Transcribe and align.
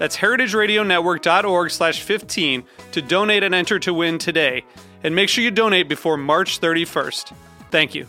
That's 0.00 0.16
heritageradionetwork.org 0.16 1.70
slash 1.70 2.00
15 2.00 2.64
to 2.92 3.02
donate 3.02 3.42
and 3.42 3.54
enter 3.54 3.78
to 3.80 3.92
win 3.92 4.16
today. 4.16 4.64
And 5.04 5.14
make 5.14 5.28
sure 5.28 5.44
you 5.44 5.50
donate 5.50 5.90
before 5.90 6.16
March 6.16 6.58
31st. 6.58 7.34
Thank 7.70 7.94
you. 7.94 8.06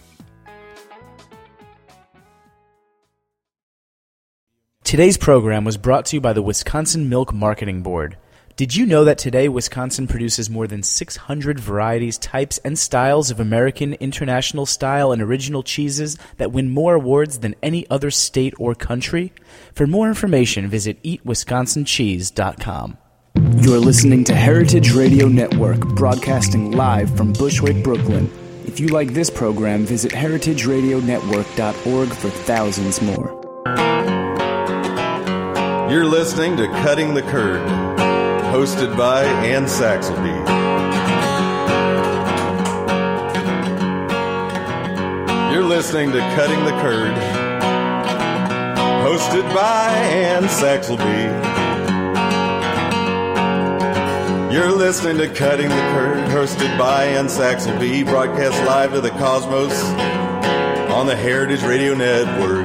Today's 4.86 5.18
program 5.18 5.66
was 5.66 5.76
brought 5.76 6.06
to 6.08 6.16
you 6.16 6.22
by 6.22 6.32
the 6.32 6.42
Wisconsin 6.42 7.10
Milk 7.10 7.34
Marketing 7.34 7.84
Board. 7.84 8.16
Did 8.62 8.76
you 8.76 8.86
know 8.86 9.06
that 9.06 9.18
today 9.18 9.50
Wisconsin 9.50 10.06
produces 10.06 10.48
more 10.48 10.68
than 10.68 10.84
600 10.84 11.60
varieties, 11.60 12.20
types, 12.20 12.60
and 12.60 12.78
styles 12.78 13.32
of 13.32 13.40
American, 13.40 13.94
international 13.94 14.68
style, 14.68 15.12
and 15.12 15.20
original 15.20 15.64
cheeses 15.64 16.16
that 16.38 16.52
win 16.52 16.70
more 16.70 16.94
awards 16.94 17.40
than 17.40 17.56
any 17.64 17.90
other 17.90 18.12
state 18.12 18.54
or 18.60 18.76
country? 18.76 19.34
For 19.74 19.88
more 19.88 20.08
information, 20.10 20.68
visit 20.68 21.02
eatwisconsincheese.com. 21.02 22.98
You're 23.64 23.80
listening 23.80 24.24
to 24.26 24.36
Heritage 24.36 24.94
Radio 24.94 25.28
Network, 25.28 25.80
broadcasting 25.96 26.70
live 26.70 27.18
from 27.18 27.34
Bushwick, 27.34 27.84
Brooklyn. 27.84 28.30
If 28.68 28.80
you 28.80 28.90
like 28.90 29.16
this 29.16 29.32
program, 29.32 29.88
visit 29.88 30.12
heritageradionetwork.org 30.12 32.10
for 32.10 32.30
thousands 32.30 33.02
more. 33.02 33.42
You're 35.92 36.06
listening 36.06 36.56
to 36.56 36.68
Cutting 36.68 37.16
the 37.16 37.22
Curd, 37.24 37.91
hosted 38.52 38.98
by 38.98 39.24
Ann 39.24 39.64
Saxelby. 39.64 40.36
You're 45.54 45.64
listening 45.64 46.12
to 46.12 46.20
Cutting 46.36 46.62
the 46.66 46.72
Curd, 46.82 47.16
hosted 49.06 49.44
by 49.56 49.88
Ann 49.88 50.44
Saxelby. 50.44 51.32
You're 54.52 54.74
listening 54.74 55.18
to 55.20 55.34
Cutting 55.34 55.70
the 55.70 55.76
Curd, 55.94 56.28
hosted 56.28 56.78
by 56.78 57.06
Ann 57.06 57.28
Saxelby, 57.28 58.04
broadcast 58.04 58.62
live 58.66 58.92
to 58.92 59.00
the 59.00 59.12
cosmos 59.12 59.82
on 60.92 61.08
the 61.08 61.16
Heritage 61.16 61.64
Radio 61.64 61.96
Network. 61.96 62.61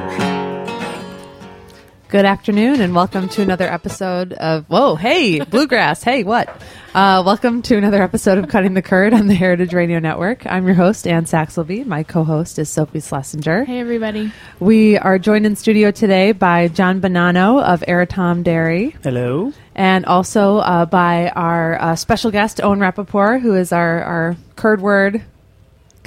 Good 2.09 2.23
afternoon, 2.23 2.79
and 2.79 2.95
welcome 2.95 3.27
to 3.27 3.41
another 3.41 3.65
episode 3.65 4.31
of 4.31 4.65
Whoa, 4.67 4.95
hey, 4.95 5.41
Bluegrass, 5.41 6.03
hey, 6.03 6.23
what? 6.23 6.47
Uh, 6.95 7.21
welcome 7.25 7.61
to 7.63 7.75
another 7.75 8.01
episode 8.01 8.37
of 8.37 8.47
Cutting 8.47 8.75
the 8.75 8.81
Curd 8.81 9.13
on 9.13 9.27
the 9.27 9.33
Heritage 9.33 9.73
Radio 9.73 9.99
Network. 9.99 10.45
I'm 10.45 10.65
your 10.65 10.75
host, 10.75 11.05
Ann 11.05 11.25
Saxelby. 11.25 11.85
My 11.85 12.03
co 12.03 12.23
host 12.23 12.59
is 12.59 12.69
Sophie 12.69 13.01
Schlesinger. 13.01 13.65
Hey, 13.65 13.81
everybody. 13.81 14.31
We 14.61 14.97
are 14.97 15.19
joined 15.19 15.45
in 15.45 15.57
studio 15.57 15.91
today 15.91 16.31
by 16.31 16.69
Jon 16.69 17.01
Bonanno 17.01 17.61
of 17.61 17.81
Arattom 17.81 18.41
Dairy. 18.41 18.95
Hello. 19.03 19.51
And 19.75 20.05
also 20.05 20.59
uh, 20.59 20.85
by 20.85 21.27
our 21.31 21.77
uh, 21.81 21.95
special 21.97 22.31
guest, 22.31 22.61
Owen 22.63 22.79
Rappaport, 22.79 23.41
who 23.41 23.53
is 23.53 23.73
our, 23.73 24.01
our 24.01 24.37
curd 24.55 24.79
word 24.79 25.25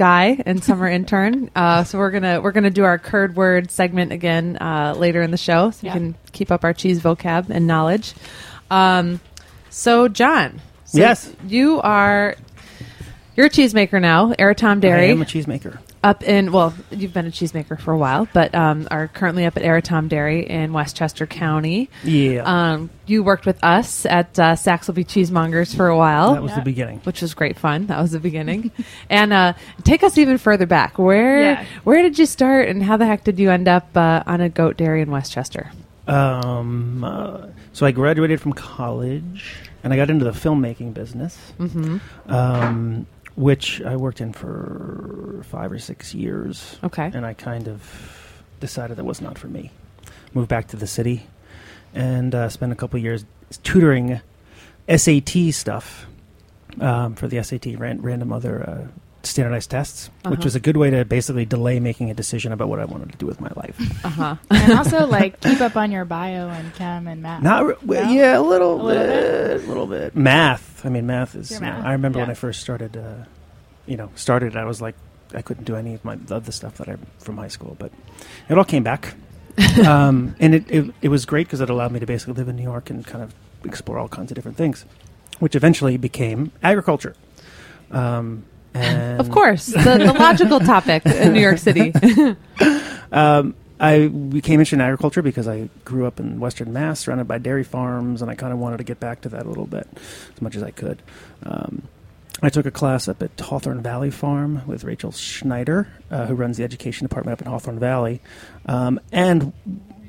guy 0.01 0.43
and 0.47 0.65
summer 0.65 0.89
intern. 0.89 1.51
Uh, 1.61 1.85
so 1.85 1.99
we're 1.99 2.11
gonna 2.11 2.41
we're 2.41 2.53
gonna 2.53 2.71
do 2.71 2.85
our 2.85 2.99
curd 2.99 3.37
word 3.37 3.71
segment 3.71 4.13
again 4.13 4.57
uh, 4.61 4.95
later 4.97 5.21
in 5.21 5.31
the 5.31 5.37
show, 5.37 5.71
so 5.73 5.87
Yeah. 5.87 5.93
we 5.95 6.01
can 6.01 6.15
keep 6.33 6.51
up 6.51 6.65
our 6.65 6.73
cheese 6.73 7.01
vocab 7.01 7.51
and 7.51 7.67
knowledge. 7.67 8.15
Um, 8.71 9.21
so 9.69 10.09
Jon, 10.09 10.61
so 10.87 10.99
Yes. 10.99 11.31
you 11.47 11.81
are 11.83 12.35
you're 13.37 13.47
a 13.47 13.51
cheesemaker 13.51 14.01
now, 14.01 14.33
Arattom 14.35 14.81
Dairy, 14.81 15.09
I 15.09 15.11
am 15.13 15.21
a 15.23 15.27
cheesemaker. 15.27 15.79
Up 16.03 16.23
in 16.23 16.51
well, 16.51 16.73
you've 16.91 17.13
been 17.13 17.27
a 17.27 17.31
cheesemaker 17.31 17.79
for 17.79 17.93
a 17.93 17.99
while, 17.99 18.27
but 18.33 18.55
um, 18.55 18.89
are 18.91 19.09
currently 19.09 19.45
up 19.45 19.59
at 19.59 19.63
Arattom 19.63 20.09
Dairy 20.09 20.49
in 20.49 20.73
Westchester 20.73 21.27
County. 21.27 21.91
Yeah. 22.05 22.43
Um, 22.45 22.89
you 23.05 23.23
worked 23.23 23.45
with 23.45 23.63
us 23.63 24.07
at 24.07 24.39
uh, 24.39 24.55
Saxelby 24.55 25.05
Cheesemongers 25.07 25.77
for 25.77 25.89
a 25.89 25.97
while 25.99 26.33
that 26.33 26.43
was 26.43 26.55
the 26.55 26.63
beginning. 26.63 27.01
which 27.01 27.21
was 27.21 27.35
great 27.35 27.59
fun. 27.59 27.87
That 27.89 28.01
was 28.01 28.13
the 28.13 28.19
beginning. 28.21 28.71
and 29.11 29.31
uh, 29.35 29.53
take 29.85 30.03
us 30.03 30.17
even 30.17 30.39
further 30.39 30.65
back. 30.65 30.99
Where 30.99 31.43
Yeah. 31.43 31.65
where 31.85 32.01
did 32.01 32.19
you 32.19 32.25
start, 32.25 32.69
and 32.69 32.83
how 32.83 32.97
the 32.97 33.05
heck 33.05 33.25
did 33.25 33.39
you 33.39 33.51
end 33.51 33.69
up 33.69 33.95
uh, 33.95 34.23
on 34.27 34.41
a 34.41 34.49
goat 34.49 34.79
dairy 34.79 35.03
in 35.03 35.11
Westchester? 35.11 35.71
Um, 36.07 37.05
uh, 37.05 37.47
so 37.75 37.85
I 37.85 37.91
graduated 37.93 38.41
from 38.41 38.55
college 38.55 39.55
and 39.85 39.93
I 39.93 39.97
got 39.97 40.09
into 40.11 40.25
the 40.25 40.33
filmmaking 40.33 40.95
business, 40.95 41.53
Mm-hmm. 41.59 41.99
um, 42.33 43.07
which 43.41 43.81
I 43.81 43.97
worked 43.97 44.21
in 44.21 44.35
for 44.35 45.43
five 45.49 45.73
or 45.73 45.79
six 45.79 46.15
years. 46.15 46.79
Okay. 46.85 47.11
And 47.13 47.25
I 47.25 47.33
kind 47.33 47.69
of 47.69 48.43
decided 48.61 48.99
that 48.99 49.05
was 49.05 49.23
not 49.23 49.39
for 49.39 49.49
me. 49.49 49.71
Moved 50.35 50.49
back 50.49 50.69
to 50.69 50.77
the 50.77 50.87
city 50.87 51.27
and 51.95 52.35
uh, 52.35 52.51
spent 52.51 52.71
a 52.71 52.77
couple 52.77 53.01
years 53.01 53.25
tutoring 53.63 54.21
SAT 54.95 55.53
stuff 55.53 56.07
um, 56.81 57.15
for 57.15 57.29
the 57.29 57.43
SAT, 57.43 57.79
ran, 57.79 58.03
random 58.03 58.31
other 58.31 58.63
uh, 58.63 58.89
standardized 59.23 59.71
tests, 59.71 60.11
which 60.25 60.33
Uh-huh. 60.33 60.45
was 60.45 60.55
a 60.55 60.61
good 60.61 60.77
way 60.77 60.91
to 60.91 61.05
basically 61.05 61.45
delay 61.45 61.79
making 61.81 62.11
a 62.11 62.15
decision 62.15 62.53
about 62.53 62.69
what 62.69 62.79
I 62.81 62.85
wanted 62.87 63.13
to 63.13 63.19
do 63.19 63.27
with 63.27 63.41
my 63.41 63.51
life. 63.57 63.77
Uh 64.05 64.09
huh. 64.09 64.37
and 64.51 64.73
also, 64.73 65.07
like, 65.07 65.41
keep 65.41 65.61
up 65.61 65.77
on 65.77 65.91
your 65.91 66.05
bio 66.05 66.49
and 66.49 66.73
chem 66.75 67.07
and 67.07 67.23
math. 67.23 67.43
Not 67.43 67.67
re- 67.67 67.75
No? 68.01 68.11
yeah, 68.11 68.39
a 68.39 68.41
little, 68.41 68.81
A 68.81 68.83
little 68.83 69.07
bit, 69.07 69.65
a 69.65 69.67
little 69.69 69.87
bit. 69.87 70.17
Math. 70.17 70.85
I 70.85 70.89
mean, 70.89 71.07
math 71.07 71.35
is. 71.35 71.51
Your 71.51 71.61
you 71.61 71.67
know, 71.67 71.81
I 71.85 71.93
remember 71.93 72.19
when. 72.21 72.31
I 72.31 72.35
first 72.35 72.61
started. 72.61 72.97
Uh, 72.97 73.25
you 73.87 73.97
know, 73.97 74.11
started. 74.15 74.57
I 74.57 74.65
was 74.65 74.81
like, 74.81 74.95
I 75.35 75.43
couldn't 75.43 75.65
do 75.65 75.77
any 75.77 75.95
of 75.95 76.05
my 76.05 76.15
of 76.31 76.47
the 76.47 76.53
stuff 76.53 76.77
that 76.79 76.89
I 76.89 76.97
from 77.19 77.37
high 77.37 77.49
school, 77.49 77.77
but 77.79 77.93
it 78.49 78.57
all 78.57 78.65
came 78.65 78.83
back, 78.85 79.15
um, 79.87 80.35
and 80.41 80.55
it, 80.55 80.71
it 80.71 80.95
it 81.03 81.09
was 81.09 81.25
great 81.27 81.47
because 81.47 81.61
it 81.61 81.69
allowed 81.71 81.93
me 81.93 82.01
to 82.01 82.07
basically 82.07 82.35
live 82.35 82.49
in 82.49 82.57
New 82.57 82.63
York 82.63 82.89
and 82.91 83.07
kind 83.07 83.23
of 83.23 83.35
explore 83.65 83.99
all 83.99 84.09
kinds 84.09 84.31
of 84.31 84.35
different 84.37 84.57
things, 84.57 84.85
which 85.41 85.55
eventually 85.55 85.97
became 85.99 86.53
agriculture. 86.63 87.15
Um, 87.91 88.45
and 88.75 89.21
Of 89.21 89.31
course, 89.31 89.67
the, 89.67 89.75
the 89.99 90.13
logical 90.13 90.61
topic 90.75 91.05
in 91.07 91.33
New 91.33 91.41
York 91.41 91.59
City. 91.59 91.93
Um, 93.13 93.57
I 93.81 94.07
became 94.07 94.61
interested 94.61 94.77
in 94.77 94.83
agriculture 94.83 95.21
because 95.21 95.49
I 95.49 95.69
grew 95.85 96.07
up 96.07 96.21
in 96.21 96.39
Western 96.39 96.73
Mass, 96.73 97.01
surrounded 97.01 97.27
by 97.27 97.39
dairy 97.39 97.65
farms, 97.65 98.23
and 98.23 98.31
I 98.31 98.35
kind 98.35 98.53
of 98.53 98.61
wanted 98.61 98.77
to 98.77 98.85
get 98.85 99.01
back 99.01 99.23
to 99.23 99.31
that 99.31 99.47
a 99.47 99.49
little 99.49 99.67
bit, 99.67 99.89
as 100.33 100.41
much 100.41 100.55
as 100.55 100.63
I 100.63 100.71
could. 100.71 101.03
Um, 101.43 101.89
I 102.43 102.51
took 102.51 102.67
a 102.67 102.71
class 102.71 103.09
up 103.09 103.23
at 103.23 103.39
Hawthorne 103.41 103.83
Valley 103.83 104.11
Farm 104.11 104.63
with 104.67 104.85
Rachel 104.85 105.13
Schneider, 105.13 105.89
uh, 106.11 106.27
who 106.27 106.35
runs 106.35 106.57
the 106.57 106.65
education 106.65 107.07
department 107.07 107.41
up 107.41 107.43
in 107.45 107.51
Hawthorne 107.51 107.79
Valley. 107.79 108.21
Um, 108.67 109.01
and 109.13 109.53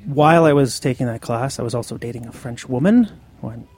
while 0.04 0.44
I 0.44 0.52
was 0.52 0.78
taking 0.78 1.06
that 1.06 1.22
class, 1.22 1.58
I 1.58 1.62
was 1.62 1.74
also 1.74 1.96
dating 1.96 2.26
a 2.26 2.32
French 2.32 2.68
woman, 2.68 3.08
who 3.40 3.50
I'm 3.50 3.68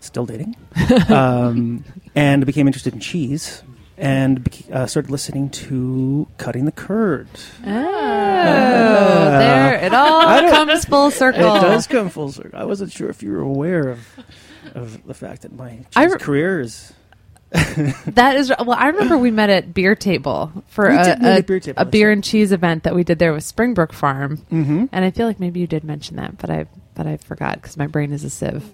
still 0.00 0.26
dating, 0.26 0.56
um, 1.08 1.84
and 2.14 2.44
became 2.44 2.66
interested 2.66 2.92
in 2.92 3.00
cheese. 3.00 3.62
And 3.96 4.48
uh, 4.72 4.86
started 4.86 5.10
listening 5.10 5.50
to 5.50 6.26
Cutting 6.36 6.64
the 6.64 6.72
Curd. 6.72 7.28
oh, 7.64 9.28
there 9.38 9.74
it 9.76 9.94
all 9.94 10.50
comes 10.50 10.84
full 10.84 11.10
circle. 11.12 11.56
It 11.56 11.60
does 11.60 11.86
come 11.86 12.08
full 12.08 12.32
circle. 12.32 12.58
I 12.58 12.64
wasn't 12.64 12.92
sure 12.92 13.08
if 13.08 13.22
you 13.22 13.30
were 13.32 13.40
aware 13.40 13.88
of 13.88 14.06
of 14.74 15.06
the 15.06 15.14
fact 15.14 15.42
that 15.42 15.52
my 15.52 15.84
re- 15.96 16.18
career 16.18 16.60
is. 16.60 16.92
That 18.06 18.34
is 18.34 18.50
well. 18.50 18.72
I 18.72 18.88
remember 18.88 19.16
we 19.16 19.30
met 19.30 19.48
at 19.48 19.72
Beer 19.72 19.94
Table 19.94 20.50
for 20.66 20.86
a, 20.88 21.04
did 21.04 21.22
a, 21.24 21.42
Beer 21.42 21.60
Table, 21.60 21.80
a 21.80 21.84
beer 21.84 22.10
and 22.10 22.24
cheese 22.24 22.50
event 22.50 22.82
that 22.82 22.96
we 22.96 23.04
did 23.04 23.20
there 23.20 23.32
with 23.32 23.44
Springbrook 23.44 23.92
Farm, 23.92 24.38
Mm-hmm. 24.50 24.86
and 24.90 25.04
I 25.04 25.12
feel 25.12 25.28
like 25.28 25.38
maybe 25.38 25.60
you 25.60 25.68
did 25.68 25.84
mention 25.84 26.16
that, 26.16 26.36
but 26.38 26.50
I 26.50 26.66
but 26.96 27.06
I 27.06 27.16
forgot 27.18 27.60
because 27.62 27.76
my 27.76 27.86
brain 27.86 28.10
is 28.12 28.24
a 28.24 28.30
sieve. 28.30 28.64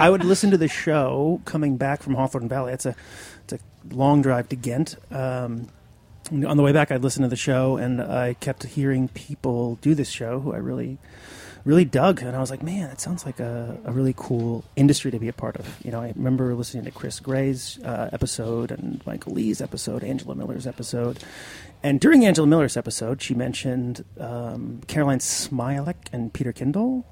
I 0.00 0.10
would 0.10 0.24
listen 0.24 0.50
to 0.50 0.56
the 0.58 0.66
show 0.66 1.40
coming 1.44 1.76
back 1.76 2.02
from 2.02 2.14
Hawthorne 2.14 2.48
Valley. 2.48 2.72
It's 2.72 2.86
a 2.86 2.96
it's 3.44 3.52
a 3.52 3.58
long 3.90 4.22
drive 4.22 4.48
to 4.50 4.56
Ghent, 4.56 4.96
um, 5.10 5.68
on 6.32 6.56
the 6.56 6.62
way 6.62 6.72
back, 6.72 6.90
I 6.90 6.96
listened 6.96 7.24
to 7.24 7.28
the 7.28 7.36
show, 7.36 7.76
and 7.76 8.00
I 8.00 8.34
kept 8.34 8.64
hearing 8.64 9.08
people 9.08 9.76
do 9.76 9.94
this 9.94 10.08
show 10.08 10.40
who 10.40 10.52
I 10.52 10.56
really, 10.56 10.98
really 11.64 11.84
dug. 11.84 12.22
And 12.22 12.34
I 12.34 12.40
was 12.40 12.50
like, 12.50 12.62
man, 12.62 12.90
it 12.90 13.00
sounds 13.00 13.24
like 13.24 13.38
a, 13.38 13.78
a 13.84 13.92
really 13.92 14.14
cool 14.16 14.64
industry 14.74 15.10
to 15.10 15.18
be 15.18 15.28
a 15.28 15.32
part 15.32 15.56
of. 15.56 15.84
You 15.84 15.92
know, 15.92 16.00
I 16.00 16.12
remember 16.16 16.54
listening 16.54 16.84
to 16.84 16.90
Chris 16.90 17.20
Gray's 17.20 17.78
uh, 17.84 18.10
episode 18.12 18.70
and 18.70 19.04
Michael 19.06 19.34
Lee's 19.34 19.60
episode, 19.60 20.02
Angela 20.02 20.34
Miller's 20.34 20.66
episode. 20.66 21.22
And 21.82 22.00
during 22.00 22.26
Angela 22.26 22.46
Miller's 22.46 22.76
episode, 22.76 23.22
she 23.22 23.34
mentioned 23.34 24.04
um, 24.18 24.80
Caroline 24.88 25.20
Smilek 25.20 25.96
and 26.12 26.32
Peter 26.32 26.52
Kindle, 26.52 27.06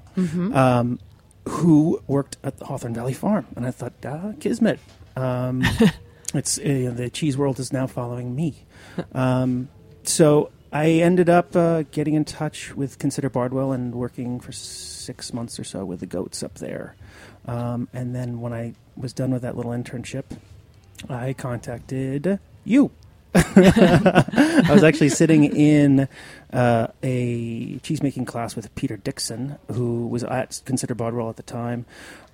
um, 0.53 0.99
who 1.47 2.01
worked 2.07 2.37
at 2.43 2.57
the 2.57 2.65
Hawthorne 2.65 2.93
Valley 2.93 3.13
Farm. 3.13 3.45
And 3.55 3.65
I 3.65 3.71
thought, 3.71 3.93
ah, 4.03 4.33
Kismet. 4.39 4.79
Um, 5.15 5.63
it's 6.37 6.57
uh, 6.57 6.91
the 6.95 7.09
cheese 7.09 7.37
world 7.37 7.59
is 7.59 7.71
now 7.71 7.87
following 7.87 8.35
me. 8.35 8.65
Um, 9.13 9.69
so 10.03 10.51
I 10.71 10.89
ended 10.89 11.29
up 11.29 11.55
uh, 11.55 11.83
getting 11.91 12.15
in 12.15 12.25
touch 12.25 12.75
with 12.75 12.99
Consider 12.99 13.29
Bardwell 13.29 13.71
and 13.71 13.95
working 13.95 14.39
for 14.39 14.51
six 14.51 15.33
months 15.33 15.59
or 15.59 15.63
so 15.63 15.85
with 15.85 15.99
the 15.99 16.05
goats 16.05 16.43
up 16.43 16.55
there. 16.55 16.95
Um, 17.47 17.87
and 17.93 18.15
then 18.15 18.41
when 18.41 18.53
I 18.53 18.73
was 18.97 19.13
done 19.13 19.31
with 19.31 19.43
that 19.43 19.55
little 19.55 19.71
internship, 19.71 20.25
I 21.09 21.33
contacted 21.33 22.39
you. 22.63 22.91
I 23.35 24.67
was 24.69 24.83
actually 24.83 25.09
sitting 25.09 25.43
in 25.43 26.07
uh, 26.53 26.87
a 27.03 27.77
cheesemaking 27.79 28.25
class 28.25 28.55
with 28.55 28.73
Peter 28.75 28.97
Dixon, 28.97 29.57
who 29.71 30.07
was 30.07 30.23
at 30.23 30.61
Consider 30.65 30.95
Bardwell 30.95 31.29
at 31.29 31.35
the 31.35 31.43
time, 31.43 31.85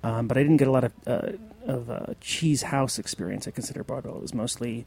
um, 0.04 0.28
but 0.28 0.36
I 0.36 0.42
didn't 0.42 0.58
get 0.58 0.68
a 0.68 0.70
lot 0.70 0.84
of 0.84 0.92
uh, 1.06 1.32
of 1.66 1.90
uh, 1.90 2.06
cheese 2.20 2.62
house 2.62 2.98
experience 2.98 3.46
at 3.46 3.54
Consider 3.54 3.82
Bardwell. 3.84 4.16
It 4.16 4.22
was 4.22 4.34
mostly 4.34 4.84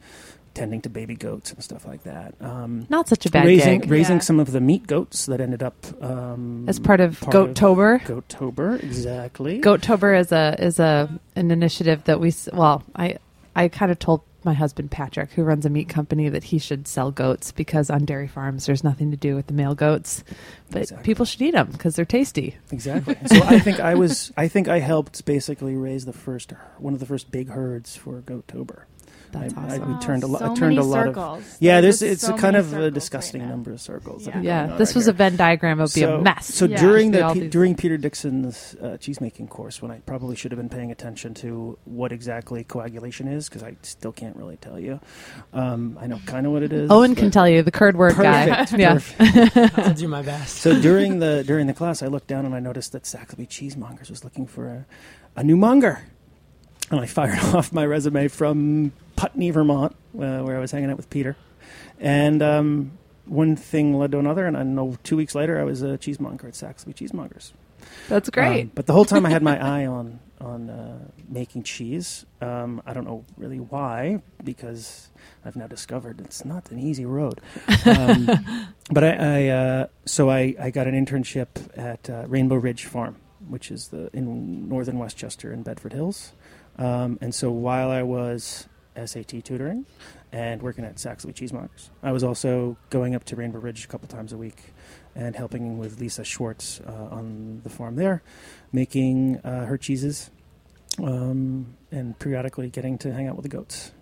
tending 0.54 0.80
to 0.80 0.88
baby 0.88 1.14
goats 1.14 1.52
and 1.52 1.62
stuff 1.62 1.86
like 1.86 2.02
that. 2.04 2.34
Um, 2.40 2.86
Not 2.88 3.08
such 3.10 3.26
a 3.26 3.30
bad 3.30 3.44
raising 3.44 3.80
gig. 3.80 3.90
raising 3.90 4.16
Yeah. 4.16 4.22
some 4.22 4.40
of 4.40 4.52
the 4.52 4.60
meat 4.60 4.86
goats 4.86 5.26
that 5.26 5.38
ended 5.38 5.62
up 5.62 5.74
um, 6.02 6.64
As 6.66 6.78
part 6.78 7.00
of 7.00 7.20
part 7.20 7.34
of 7.36 7.48
Goattober. 7.54 8.00
Goattober, 8.02 8.82
exactly. 8.82 9.60
Goattober 9.60 10.18
is 10.18 10.32
a 10.32 10.56
is 10.58 10.78
a 10.80 11.10
an 11.34 11.50
initiative 11.50 12.04
that 12.04 12.20
we 12.20 12.32
well 12.54 12.82
I 12.94 13.18
I 13.54 13.68
kind 13.68 13.92
of 13.92 13.98
told 13.98 14.22
my 14.46 14.54
husband 14.54 14.90
Patrick 14.90 15.32
who 15.32 15.42
runs 15.42 15.66
a 15.66 15.70
meat 15.70 15.88
company 15.88 16.28
that 16.30 16.44
he 16.44 16.58
should 16.58 16.86
sell 16.88 17.10
goats 17.10 17.52
because 17.52 17.90
on 17.90 18.04
dairy 18.04 18.28
farms 18.28 18.64
there's 18.66 18.82
nothing 18.84 19.10
to 19.10 19.16
do 19.16 19.34
with 19.34 19.48
the 19.48 19.52
male 19.52 19.74
goats 19.74 20.24
but 20.70 20.82
Exactly. 20.82 21.04
people 21.04 21.24
should 21.26 21.42
eat 21.42 21.50
them 21.52 21.68
because 21.72 21.96
they're 21.96 22.04
tasty 22.04 22.56
Exactly. 22.70 23.16
so 23.26 23.42
I 23.44 23.58
think 23.58 23.80
I 23.80 23.94
was. 23.94 24.32
I 24.36 24.48
think 24.48 24.68
I 24.68 24.78
helped 24.78 25.24
basically 25.26 25.74
raise 25.76 26.04
the 26.06 26.12
first 26.12 26.52
one 26.78 26.94
of 26.94 27.00
the 27.00 27.06
first 27.06 27.30
big 27.30 27.48
herds 27.50 27.96
for 27.96 28.20
Goattober. 28.22 28.84
That's 29.32 29.54
I- 29.54 29.60
I- 29.60 29.66
awesome 29.66 29.94
we 29.94 30.00
turned 30.00 30.22
a 30.22 30.26
lot. 30.26 30.38
So 30.40 30.44
I 30.44 30.54
turned 30.54 30.76
many 30.76 30.76
a 30.76 30.82
lot 30.90 31.04
circles. 31.06 31.38
of. 31.40 31.56
Yeah, 31.60 31.80
There's 31.80 32.00
there's 32.00 32.12
it's 32.12 32.22
so 32.26 32.34
a 32.34 32.38
kind 32.38 32.56
of 32.56 32.72
a 32.74 32.90
disgusting 32.90 33.42
right 33.42 33.48
number 33.50 33.72
of 33.72 33.80
circles. 33.80 34.26
Yeah. 34.26 34.40
yeah 34.40 34.66
this 34.76 34.90
right 34.90 34.96
was 34.96 35.08
a. 35.08 35.12
Venn 35.12 35.36
diagram 35.36 35.78
it 35.80 35.82
would 35.84 35.94
be 35.94 36.02
a 36.02 36.18
mess 36.18 36.46
So 36.54 36.66
Yeah. 36.66 36.76
during 36.80 37.10
the 37.12 37.22
all 37.24 37.34
Pe- 37.34 37.48
during 37.48 37.74
Peter 37.74 37.96
Dixon's 37.96 38.76
uh, 38.82 38.96
cheesemaking 39.00 39.48
course, 39.48 39.80
when 39.82 39.90
I 39.90 39.98
probably 40.00 40.36
should 40.36 40.52
have 40.52 40.58
been 40.58 40.68
paying 40.68 40.90
attention 40.90 41.34
to 41.34 41.78
what 41.84 42.12
exactly 42.12 42.64
coagulation 42.64 43.28
is, 43.28 43.48
because 43.48 43.62
I 43.62 43.76
still 43.82 44.12
can't 44.12 44.36
really 44.36 44.56
tell 44.56 44.78
you. 44.78 45.00
Um, 45.52 45.98
I 46.00 46.06
know 46.06 46.20
kind 46.26 46.46
of 46.46 46.52
what 46.52 46.62
it 46.62 46.72
is. 46.72 46.90
Owen 46.90 47.14
can 47.14 47.30
tell 47.30 47.48
you 47.48 47.62
the 47.62 47.70
curd 47.70 47.96
word 47.96 48.14
Perfect. 48.14 48.72
guy 48.72 48.76
yeah. 48.78 49.00
I'll 49.76 49.94
do 49.94 50.08
my 50.08 50.22
best. 50.22 50.56
So 50.56 50.80
during 50.80 51.18
the 51.18 51.42
during 51.46 51.66
the 51.66 51.74
class, 51.74 52.02
I 52.02 52.06
looked 52.08 52.26
down 52.26 52.44
and 52.46 52.54
I 52.54 52.60
noticed 52.60 52.92
that 52.92 53.04
Saxelby 53.04 53.48
Cheesemongers 53.48 54.10
was 54.10 54.22
looking 54.24 54.46
for 54.46 54.66
a, 54.68 54.86
a 55.36 55.42
new 55.44 55.56
monger, 55.56 56.02
and 56.90 57.00
I 57.00 57.06
fired 57.06 57.38
off 57.54 57.72
my 57.72 57.86
resume 57.86 58.28
from 58.28 58.92
Putney, 59.16 59.50
Vermont, 59.50 59.92
uh, 60.14 60.40
where 60.42 60.56
I 60.56 60.60
was 60.60 60.70
hanging 60.70 60.90
out 60.90 60.96
with 60.96 61.10
Peter, 61.10 61.36
and 61.98 62.42
um, 62.42 62.92
one 63.24 63.56
thing 63.56 63.94
led 63.94 64.12
to 64.12 64.18
another, 64.18 64.46
and 64.46 64.56
I 64.56 64.62
know 64.62 64.96
two 65.02 65.16
weeks 65.16 65.34
later 65.34 65.58
I 65.58 65.64
was 65.64 65.82
a 65.82 65.98
cheesemonger 65.98 66.46
at 66.46 66.54
Saxelby 66.54 66.94
Cheesemongers. 66.94 67.52
that's 68.08 68.30
great 68.30 68.62
Um, 68.62 68.72
but 68.74 68.86
the 68.86 68.92
whole 68.92 69.04
time 69.04 69.26
I 69.26 69.30
had 69.30 69.42
my 69.42 69.58
eye 69.82 69.86
on 69.86 70.20
on 70.40 70.68
uh, 70.68 70.98
making 71.28 71.62
cheese. 71.62 72.26
Um, 72.42 72.82
I 72.84 72.92
don't 72.92 73.04
know 73.06 73.24
really 73.38 73.58
why, 73.58 74.20
because 74.44 75.08
I've 75.44 75.56
now 75.56 75.66
discovered 75.66 76.20
it's 76.20 76.44
not 76.44 76.70
an 76.70 76.78
easy 76.78 77.06
road. 77.06 77.40
Um, 77.86 78.26
but 78.90 79.02
I, 79.02 79.12
I 79.14 79.48
uh, 79.48 79.86
so 80.04 80.30
I, 80.30 80.54
I 80.60 80.70
got 80.70 80.86
an 80.86 80.94
internship 80.94 81.48
at 81.76 82.10
uh, 82.10 82.24
Rainbeau 82.28 82.56
Ridge 82.56 82.84
Farm, 82.84 83.16
which 83.48 83.70
is 83.70 83.88
the 83.88 84.10
in 84.12 84.68
northern 84.68 84.98
Westchester 84.98 85.52
in 85.52 85.62
Bedford 85.62 85.94
Hills. 85.94 86.32
Um, 86.78 87.18
and 87.22 87.34
so 87.34 87.50
while 87.50 87.90
I 87.90 88.02
was 88.02 88.68
SAT 89.04 89.44
tutoring 89.44 89.86
and 90.32 90.62
working 90.62 90.84
at 90.84 90.96
Saxelby 90.96 91.34
Cheesemongers, 91.34 91.90
I 92.02 92.12
was 92.12 92.24
also 92.24 92.76
going 92.90 93.14
up 93.14 93.24
to 93.24 93.36
Rainbeau 93.36 93.58
Ridge 93.58 93.84
a 93.84 93.88
couple 93.88 94.08
times 94.08 94.32
a 94.32 94.38
week 94.38 94.72
and 95.14 95.34
helping 95.34 95.78
with 95.78 96.00
Lisa 96.00 96.24
Schwartz 96.24 96.80
uh, 96.80 97.08
on 97.10 97.60
the 97.64 97.70
farm 97.70 97.96
there, 97.96 98.22
making 98.72 99.38
uh, 99.38 99.64
her 99.64 99.78
cheeses, 99.78 100.30
um, 101.02 101.74
and 101.90 102.18
periodically 102.18 102.68
getting 102.68 102.98
to 102.98 103.12
hang 103.12 103.26
out 103.26 103.36
with 103.36 103.42
the 103.42 103.48
goats. 103.48 103.92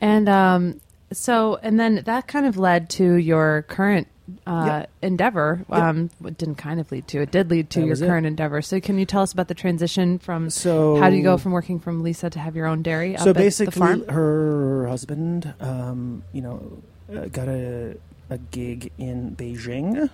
And 0.00 0.28
um, 0.28 0.80
so, 1.12 1.56
and 1.62 1.78
then 1.78 2.02
that 2.04 2.26
kind 2.26 2.46
of 2.46 2.56
led 2.56 2.88
to 2.90 3.14
your 3.14 3.62
current 3.62 4.08
uh, 4.46 4.86
endeavor. 5.02 5.64
Yep. 5.70 5.78
Um, 5.78 6.10
it 6.24 6.38
didn't 6.38 6.56
kind 6.56 6.80
of 6.80 6.90
lead 6.92 7.06
to 7.08 7.20
it; 7.22 7.30
did 7.30 7.50
lead 7.50 7.70
to 7.70 7.80
That 7.80 7.86
your 7.86 7.90
was 7.90 8.02
it. 8.02 8.06
current 8.06 8.26
endeavor. 8.26 8.62
So, 8.62 8.80
can 8.80 8.98
you 8.98 9.06
tell 9.06 9.22
us 9.22 9.32
about 9.32 9.48
the 9.48 9.54
transition 9.54 10.18
from 10.18 10.50
So 10.50 10.96
how 10.96 11.10
do 11.10 11.16
you 11.16 11.22
go 11.22 11.36
from 11.38 11.52
working 11.52 11.78
from 11.80 12.02
Lisa 12.02 12.30
to 12.30 12.38
have 12.38 12.56
your 12.56 12.66
own 12.66 12.82
dairy? 12.82 13.16
Up 13.16 13.22
so 13.24 13.30
at 13.30 13.36
the 13.36 13.40
basically, 13.42 13.78
farm? 13.80 14.06
her 14.08 14.86
husband, 14.88 15.52
um, 15.60 16.22
you 16.32 16.42
know, 16.42 16.82
uh, 17.14 17.26
got 17.26 17.48
a 17.48 17.96
a 18.30 18.38
gig 18.38 18.92
in 18.98 19.34
Beijing, 19.36 20.08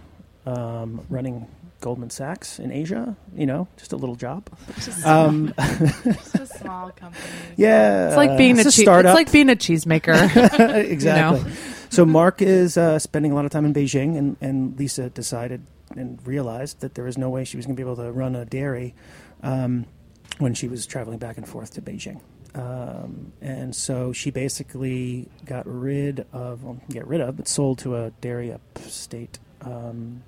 um, 0.46 1.04
running 1.10 1.46
Goldman 1.82 2.08
Sachs 2.10 2.58
in 2.58 2.72
Asia. 2.72 3.14
You 3.36 3.44
know, 3.46 3.68
just 3.76 3.92
a 3.92 3.96
little 3.96 4.16
job. 4.16 4.48
Just, 4.76 5.06
Um, 5.06 5.52
just 5.58 6.34
a 6.36 6.46
small 6.46 6.90
company. 6.96 7.22
yeah, 7.56 8.08
it's 8.08 8.16
like 8.16 8.38
being 8.38 8.56
a, 8.58 8.62
it's 8.62 8.74
chee- 8.76 8.82
startup. 8.82 9.10
It's 9.10 9.16
like 9.16 9.30
being 9.32 9.50
a 9.50 9.56
cheesemaker. 9.56 10.16
exactly. 10.90 11.52
So 11.90 12.04
Mark 12.04 12.42
is 12.42 12.76
uh, 12.76 12.98
spending 12.98 13.32
a 13.32 13.34
lot 13.34 13.44
of 13.44 13.50
time 13.50 13.64
in 13.64 13.72
Beijing, 13.72 14.16
and, 14.16 14.36
and 14.40 14.78
Lisa 14.78 15.08
decided 15.10 15.62
and 15.96 16.18
realized 16.26 16.80
that 16.80 16.94
there 16.94 17.04
was 17.04 17.16
no 17.16 17.30
way 17.30 17.44
she 17.44 17.56
was 17.56 17.64
going 17.66 17.76
to 17.76 17.82
be 17.82 17.88
able 17.88 17.96
to 17.96 18.10
run 18.12 18.34
a 18.34 18.44
dairy 18.44 18.94
um, 19.42 19.86
when 20.38 20.52
she 20.52 20.68
was 20.68 20.86
traveling 20.86 21.18
back 21.18 21.36
and 21.36 21.48
forth 21.48 21.72
to 21.74 21.82
Beijing. 21.82 22.20
Um, 22.54 23.32
and 23.40 23.74
so 23.74 24.12
she 24.12 24.30
basically 24.30 25.28
got 25.44 25.64
rid 25.66 26.26
of, 26.32 26.64
well, 26.64 26.80
get 26.90 27.06
rid 27.06 27.20
of, 27.20 27.36
but 27.36 27.48
sold 27.48 27.78
to 27.80 27.96
a 27.96 28.10
dairy 28.20 28.52
upstate 28.52 29.38
um, 29.60 30.22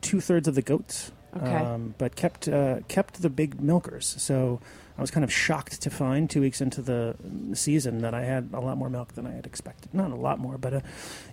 two 0.00 0.20
thirds 0.20 0.48
of 0.48 0.54
the 0.54 0.62
goats, 0.62 1.12
Okay. 1.36 1.46
um, 1.46 1.94
but 1.96 2.14
kept 2.14 2.46
uh, 2.48 2.80
kept 2.88 3.22
the 3.22 3.30
big 3.30 3.60
milkers. 3.60 4.14
So 4.18 4.60
I 4.96 5.00
was 5.00 5.10
kind 5.10 5.24
of 5.24 5.32
shocked 5.32 5.80
to 5.82 5.90
find 5.90 6.28
two 6.28 6.40
weeks 6.40 6.60
into 6.60 6.82
the 6.82 7.16
season 7.54 7.98
that 8.02 8.14
I 8.14 8.22
had 8.24 8.50
a 8.52 8.60
lot 8.60 8.76
more 8.76 8.90
milk 8.90 9.14
than 9.14 9.26
I 9.26 9.32
had 9.32 9.46
expected. 9.46 9.92
Not 9.94 10.10
a 10.10 10.16
lot 10.16 10.38
more, 10.38 10.58
but 10.58 10.74
uh, 10.74 10.80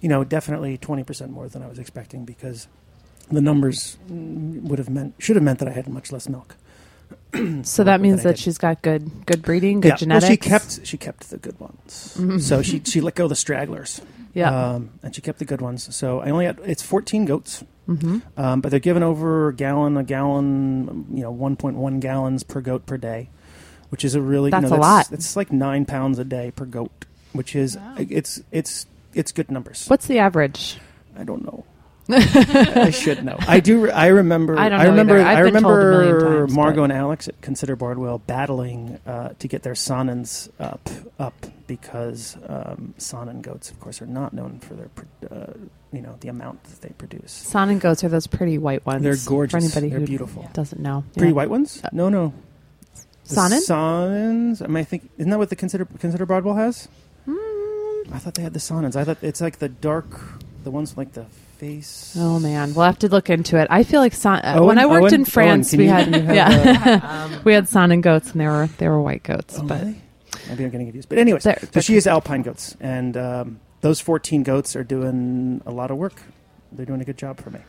you 0.01 0.09
know, 0.09 0.23
definitely 0.23 0.77
twenty 0.77 1.03
percent 1.03 1.31
more 1.31 1.47
than 1.49 1.61
I 1.61 1.67
was 1.67 1.79
expecting 1.79 2.25
because 2.25 2.67
the 3.31 3.41
numbers 3.41 3.97
would 4.09 4.79
have 4.79 4.89
meant 4.89 5.15
should 5.19 5.35
have 5.35 5.43
meant 5.43 5.59
that 5.59 5.67
I 5.67 5.71
had 5.71 5.87
much 5.87 6.11
less 6.11 6.27
milk. 6.29 6.55
so 7.63 7.83
that 7.83 8.01
means 8.01 8.21
I 8.21 8.23
that 8.29 8.39
she's 8.39 8.57
got 8.57 8.81
good 8.81 9.25
good 9.25 9.41
breeding, 9.41 9.81
good 9.81 9.89
yeah, 9.89 9.95
genetics. 9.95 10.23
well, 10.23 10.31
she 10.31 10.37
kept 10.37 10.87
she 10.87 10.97
kept 10.97 11.29
the 11.29 11.37
good 11.37 11.59
ones. 11.59 12.15
Mhm. 12.17 12.41
So 12.41 12.61
she 12.61 12.81
she 12.85 13.01
let 13.01 13.15
go 13.15 13.25
of 13.25 13.29
the 13.29 13.35
stragglers. 13.35 14.01
yeah. 14.33 14.73
um, 14.73 14.91
and 15.03 15.13
she 15.13 15.21
kept 15.21 15.39
the 15.39 15.45
good 15.45 15.61
ones. 15.61 15.93
So 15.95 16.19
I 16.21 16.29
only 16.29 16.45
had 16.45 16.59
it's 16.65 16.81
fourteen 16.83 17.25
goats. 17.25 17.63
hmm 17.87 18.19
Um, 18.37 18.61
but 18.61 18.69
they're 18.71 18.79
given 18.79 19.03
over 19.03 19.49
a 19.49 19.53
gallon, 19.53 19.97
a 19.97 20.03
gallon, 20.03 21.05
you 21.11 21.23
know, 21.23 21.33
1.1 21.33 21.99
gallons 21.99 22.43
per 22.43 22.61
goat 22.61 22.85
per 22.85 22.97
day, 22.97 23.29
which 23.89 24.05
is 24.05 24.15
a 24.15 24.21
really 24.21 24.51
That's 24.51 24.63
you 24.65 24.69
know, 24.71 24.75
a 24.77 24.79
lot. 24.79 25.11
It's 25.11 25.35
like 25.35 25.51
nine 25.51 25.85
pounds 25.85 26.19
a 26.19 26.25
day 26.25 26.51
per 26.51 26.65
goat, 26.65 27.05
which 27.33 27.55
is 27.55 27.75
Wow. 27.77 27.95
it's 27.97 28.41
it's 28.51 28.85
it's 29.13 29.31
good 29.31 29.49
numbers. 29.51 29.87
What's 29.87 30.07
the 30.07 30.19
average? 30.19 30.77
I 31.17 31.23
don't 31.23 31.43
know. 31.43 31.65
I 32.11 32.89
should 32.89 33.23
know. 33.23 33.35
I 33.47 33.59
do. 33.59 33.91
I 33.91 34.07
remember. 34.07 34.57
I 34.57 34.67
don't 34.69 34.79
know 34.79 34.89
remember. 34.89 35.19
I 35.19 35.39
remember 35.41 35.91
million 35.91 36.19
times, 36.19 36.53
Margot 36.55 36.75
but- 36.81 36.83
and 36.85 36.93
Alex 36.93 37.27
at 37.27 37.39
Consider 37.41 37.75
Bardwell 37.75 38.17
battling 38.17 38.99
uh, 39.05 39.29
to 39.37 39.47
get 39.47 39.61
their 39.61 39.73
Saanens 39.73 40.49
up 40.59 40.89
up 41.19 41.35
because 41.67 42.35
um, 42.47 42.95
Saanen 42.97 43.43
goats, 43.43 43.69
of 43.69 43.79
course, 43.79 44.01
are 44.01 44.07
not 44.07 44.33
known 44.33 44.59
for 44.59 44.73
their 44.73 44.89
uh, 45.29 45.53
you 45.93 46.01
know 46.01 46.15
the 46.21 46.29
amount 46.29 46.63
that 46.63 46.81
they 46.81 46.89
produce. 46.97 47.31
Son 47.31 47.69
and 47.69 47.79
goats 47.79 48.03
are 48.03 48.09
those 48.09 48.25
pretty 48.25 48.57
white 48.57 48.83
ones. 48.87 49.03
They're 49.03 49.15
gorgeous. 49.27 49.51
For 49.51 49.57
anybody 49.77 49.89
They're 49.89 49.99
who 49.99 50.07
beautiful. 50.07 50.49
doesn't 50.53 50.81
know, 50.81 51.03
Pretty 51.13 51.27
Yeah. 51.27 51.33
white 51.35 51.51
ones? 51.51 51.79
Uh, 51.83 51.89
No, 51.91 52.09
no. 52.09 52.33
Saanen? 53.35 53.59
Saanens. 53.61 54.61
I 54.63 54.67
mean, 54.67 54.77
I 54.77 54.83
think 54.83 55.09
isn't 55.17 55.29
that 55.29 55.37
what 55.37 55.49
the 55.49 55.55
Consider 55.55 55.85
Consider 55.99 56.25
Bardwell 56.25 56.55
has? 56.55 56.87
Mm. 57.27 58.13
I 58.13 58.17
thought 58.19 58.33
they 58.35 58.41
had 58.41 58.53
the 58.53 58.59
Saanens. 58.59 58.95
I 58.95 59.03
thought 59.03 59.17
it's 59.21 59.41
like 59.41 59.59
the 59.59 59.69
dark, 59.69 60.05
the 60.63 60.71
ones 60.71 60.97
like 60.97 61.13
the 61.13 61.25
face. 61.57 62.15
Oh 62.17 62.39
man, 62.39 62.73
we'll 62.73 62.85
have 62.85 62.99
to 62.99 63.07
look 63.07 63.29
into 63.29 63.57
it. 63.57 63.67
I 63.69 63.83
feel 63.83 63.99
like 64.01 64.13
son, 64.13 64.39
uh, 64.43 64.55
Owen- 64.55 64.65
when 64.67 64.77
I 64.79 64.85
worked 64.85 65.03
Owen- 65.03 65.13
in 65.13 65.25
France, 65.25 65.73
Owen, 65.73 65.79
we 65.81 65.87
can 65.87 66.13
had 66.13 66.23
you- 66.29 66.33
yeah, 66.33 67.23
Um, 67.33 67.41
we 67.43 67.53
had 67.53 67.65
Saanen 67.65 68.01
goats, 68.01 68.31
and 68.31 68.41
they 68.41 68.47
were 68.47 68.67
they 68.77 68.87
were 68.87 69.01
white 69.01 69.23
goats. 69.23 69.57
Oh, 69.59 69.63
but 69.63 69.81
really? 69.81 70.01
Maybe 70.47 70.63
I'm 70.63 70.69
getting 70.71 70.87
confused. 70.87 71.09
But 71.09 71.17
anyways, 71.19 71.43
They're- 71.43 71.57
so 71.59 71.67
they're 71.67 71.81
she 71.83 71.95
is 71.97 72.07
alpine 72.07 72.41
goats, 72.41 72.75
and 72.79 73.15
um, 73.17 73.59
those 73.81 73.99
14 73.99 74.41
goats 74.43 74.75
are 74.75 74.83
doing 74.83 75.61
a 75.65 75.71
lot 75.71 75.91
of 75.91 75.97
work. 75.97 76.21
They're 76.71 76.85
doing 76.85 77.01
a 77.01 77.05
good 77.05 77.17
job 77.17 77.39
for 77.41 77.49
me. 77.51 77.59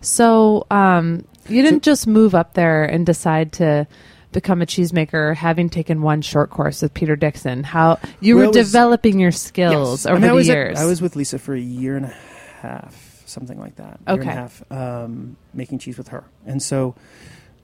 So 0.00 0.66
um, 0.70 1.24
you 1.48 1.62
didn't 1.62 1.82
just 1.82 2.06
move 2.06 2.34
up 2.34 2.54
there 2.54 2.84
and 2.84 3.04
decide 3.04 3.52
to 3.54 3.86
become 4.32 4.60
a 4.62 4.66
cheesemaker, 4.66 5.34
having 5.34 5.70
taken 5.70 6.02
one 6.02 6.20
short 6.22 6.50
course 6.50 6.82
with 6.82 6.92
Peter 6.94 7.16
Dixon. 7.16 7.64
How 7.64 7.98
you 8.20 8.36
Well, 8.36 8.46
were 8.46 8.48
was- 8.58 8.66
developing 8.70 9.18
your 9.18 9.32
skills 9.32 10.00
Yes. 10.04 10.06
I 10.06 10.10
over 10.10 10.20
mean, 10.20 10.24
I 10.24 10.28
the 10.28 10.34
was 10.36 10.48
at- 10.48 10.54
years. 10.54 10.78
I 10.78 10.84
was 10.84 11.00
with 11.00 11.16
Lisa 11.16 11.38
for 11.38 11.54
a 11.54 11.60
year 11.60 11.96
and 11.96 12.06
a 12.06 12.14
half, 12.60 13.22
something 13.26 13.58
like 13.58 13.76
that. 13.76 13.84
Year 13.86 13.98
and 14.06 14.20
Okay. 14.20 14.28
a 14.30 14.32
half, 14.32 14.62
um, 14.72 15.36
making 15.54 15.78
cheese 15.78 15.96
with 15.98 16.08
her, 16.08 16.24
and 16.46 16.62
so 16.62 16.94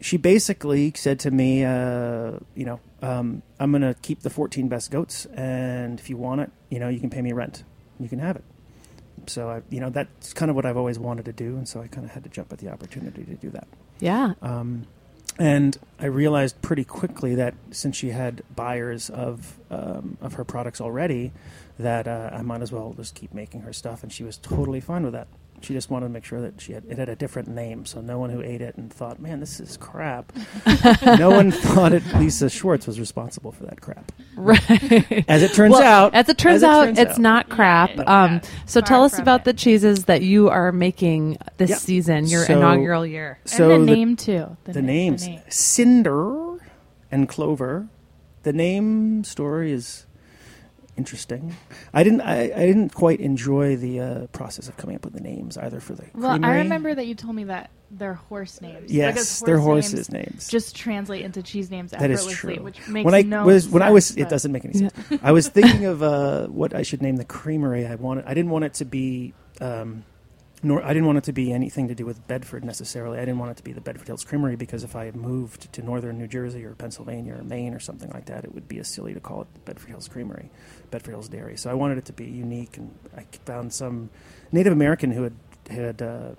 she 0.01 0.17
basically 0.17 0.93
said 0.97 1.19
to 1.21 1.31
me, 1.31 1.65
uh, 1.65 2.33
you 2.55 2.65
know, 2.67 2.79
um, 3.03 3.43
I'm 3.59 3.71
going 3.71 3.83
to 3.83 3.95
keep 4.03 4.21
the 4.21 4.29
14 4.31 4.69
best 4.69 4.91
goats, 4.91 5.27
and 5.35 5.99
if 5.99 6.11
you 6.11 6.17
want 6.17 6.41
it, 6.43 6.51
you 6.71 6.79
know, 6.79 6.89
you 6.89 7.01
can 7.01 7.09
pay 7.11 7.23
me 7.23 7.33
rent. 7.33 7.65
You 7.99 8.09
can 8.09 8.19
have 8.19 8.37
it. 8.37 8.45
So 9.27 9.49
I, 9.49 9.63
you 9.71 9.81
know, 9.81 9.89
that's 9.89 10.35
kind 10.35 10.51
of 10.51 10.57
what 10.57 10.67
I've 10.67 10.77
always 10.77 10.99
wanted 10.99 11.25
to 11.27 11.33
do, 11.33 11.57
and 11.57 11.67
so 11.67 11.81
I 11.81 11.87
kind 11.87 12.05
of 12.05 12.11
had 12.13 12.25
to 12.25 12.29
jump 12.31 12.53
at 12.53 12.59
the 12.59 12.69
opportunity 12.71 13.25
to 13.25 13.35
do 13.35 13.51
that. 13.51 13.67
yeah. 14.01 14.33
Um, 14.43 14.87
and 15.39 15.77
I 15.99 16.07
realized 16.07 16.63
pretty 16.63 16.85
quickly 16.85 17.35
that 17.35 17.55
since 17.71 17.97
she 17.97 18.11
had 18.11 18.43
buyers 18.55 19.11
of 19.11 19.59
um, 19.71 20.17
of 20.21 20.35
her 20.35 20.45
products 20.45 20.81
already, 20.81 21.33
that 21.79 22.07
uh, 22.07 22.31
I 22.33 22.43
might 22.43 22.63
as 22.63 22.71
well 22.71 22.93
just 22.97 23.15
keep 23.15 23.35
making 23.35 23.63
her 23.63 23.73
stuff, 23.73 24.03
and 24.03 24.13
she 24.13 24.23
was 24.23 24.37
totally 24.37 24.81
fine 24.81 25.03
with 25.03 25.13
that. 25.13 25.29
She 25.65 25.73
just 25.73 25.91
wanted 25.91 26.07
to 26.07 26.13
make 26.13 26.25
sure 26.25 26.41
that 26.43 26.61
she 26.61 26.73
had 26.73 26.85
it 26.89 26.99
had 26.99 27.09
a 27.09 27.17
different 27.17 27.49
name, 27.49 27.87
so 27.87 28.01
no 28.01 28.19
one 28.19 28.31
who 28.31 28.43
ate 28.43 28.61
it 28.61 28.77
and 28.77 28.93
thought, 28.93 29.19
"Man, 29.21 29.41
this 29.41 29.61
is 29.61 29.77
crap." 29.79 30.33
no 31.19 31.31
one 31.31 31.51
thought 31.51 31.93
it. 31.93 32.03
Lisa 32.17 32.51
Schwartz 32.51 32.87
was 32.87 33.01
responsible 33.01 33.51
for 33.53 33.65
that 33.65 33.81
crap. 33.81 34.13
Right. 34.37 35.25
As 35.29 35.43
it 35.43 35.53
turns 35.55 35.73
Well, 35.73 35.83
out, 35.83 36.15
as 36.15 36.29
it 36.29 36.37
turns 36.39 36.57
as 36.57 36.63
it 36.65 36.69
out, 36.69 36.85
turns 36.87 36.99
it's 36.99 37.13
out. 37.13 37.19
not 37.19 37.49
crap. 37.49 37.97
No. 37.97 38.05
Um, 38.07 38.33
Yeah. 38.35 38.41
so 38.67 38.81
Far 38.81 38.87
tell 38.89 39.05
us 39.05 39.19
about 39.19 39.41
it. 39.41 39.45
the 39.45 39.53
cheeses 39.55 40.05
that 40.05 40.23
you 40.23 40.49
are 40.51 40.71
making 40.73 41.39
this 41.57 41.71
Yeah. 41.71 41.77
season, 41.77 42.27
your 42.27 42.45
So- 42.45 42.57
inaugural 42.59 43.07
year. 43.07 43.39
So 43.47 43.71
and 43.71 43.83
the, 43.89 43.93
the- 43.93 43.97
name 43.97 44.17
too. 44.17 44.57
the 44.65 44.81
na- 44.83 44.87
names 44.87 45.27
name. 45.27 45.41
Cinder 45.49 46.59
and 47.11 47.29
Clover. 47.29 47.89
The 48.43 48.53
name 48.53 49.25
story 49.25 49.73
is 49.73 50.05
interesting. 50.97 51.57
I 51.93 52.03
didn't. 52.03 52.21
I, 52.21 52.45
I 52.45 52.67
didn't 52.67 52.91
quite 52.95 53.21
enjoy 53.21 53.77
the 53.77 54.01
uh, 54.01 54.27
process 54.29 54.69
of 54.69 54.77
coming 54.77 54.97
up 54.97 55.05
with 55.05 55.15
the 55.15 55.21
names 55.21 55.57
either 55.57 55.81
for 55.81 55.95
the. 55.95 56.05
Well, 56.15 56.45
I 56.45 56.57
remember 56.59 56.95
that 56.95 57.07
you 57.07 57.15
told 57.15 57.35
me 57.35 57.45
that 57.45 57.71
they're 57.91 58.15
horse 58.15 58.61
names. 58.61 58.91
Yes, 58.91 59.15
Because 59.15 59.41
they're 59.41 59.59
horses' 59.59 60.11
names 60.11 60.27
names. 60.27 60.49
Just 60.49 60.75
translate 60.77 61.25
into 61.25 61.43
cheese 61.43 61.71
names 61.71 61.91
That 61.93 62.11
is 62.11 62.21
effortlessly, 62.21 62.57
true. 62.57 62.65
which 62.65 62.89
makes 62.89 63.05
when 63.05 63.15
I 63.15 63.23
no 63.23 63.45
was 63.45 63.69
when 63.69 63.83
I 63.83 63.91
was, 63.91 64.07
sense, 64.07 64.19
it 64.21 64.29
doesn't 64.29 64.53
make 64.53 64.65
any 64.65 64.75
sense. 64.75 64.95
I 65.23 65.33
was 65.33 65.49
thinking 65.49 65.85
of 65.87 66.03
uh, 66.03 66.47
what 66.49 66.75
I 66.75 66.83
should 66.83 67.03
name 67.03 67.17
the 67.17 67.25
creamery. 67.25 67.87
I 67.87 67.95
wanted. 67.97 68.25
I 68.27 68.35
didn't 68.35 68.51
want 68.51 68.65
it 68.65 68.75
to 68.75 68.85
be. 68.85 69.35
Um, 69.61 70.05
nor 70.65 70.83
I 70.83 70.89
didn't 70.89 71.07
want 71.07 71.19
it 71.19 71.25
to 71.25 71.33
be 71.33 71.53
anything 71.53 71.89
to 71.89 71.95
do 71.95 72.07
with 72.07 72.27
Bedford 72.27 72.65
necessarily. 72.65 73.19
I 73.19 73.21
didn't 73.21 73.39
want 73.39 73.53
it 73.53 73.57
to 73.59 73.63
be 73.63 73.73
the 73.73 73.81
Bedford 73.81 74.07
Hills 74.07 74.25
Creamery 74.25 74.57
because 74.57 74.83
if 74.83 74.97
I 74.97 75.05
had 75.05 75.15
moved 75.15 75.73
to 75.75 75.83
northern 75.83 76.19
New 76.19 76.27
Jersey 76.27 76.65
or 76.65 76.75
Pennsylvania 76.75 77.35
or 77.35 77.45
Maine 77.45 77.75
or 77.75 77.79
something 77.81 78.11
like 78.11 78.27
that, 78.27 78.45
it 78.45 78.55
would 78.55 78.67
be 78.67 78.79
a 78.79 78.85
silly 78.85 79.13
to 79.15 79.21
call 79.21 79.43
it 79.43 79.65
Bedford 79.65 79.91
Hills 79.91 80.09
Creamery, 80.09 80.51
Bedford 80.91 81.11
Hills 81.11 81.29
Dairy. 81.29 81.57
So 81.57 81.71
I 81.71 81.75
wanted 81.75 81.99
it 81.99 82.07
to 82.07 82.13
be 82.13 82.25
unique, 82.25 82.77
and 82.79 82.95
I 83.17 83.27
found 83.45 83.73
some 83.73 84.11
Native 84.51 84.73
American 84.73 85.13
who 85.13 85.25
had 85.25 85.35
had 85.71 86.03
uh, 86.03 86.31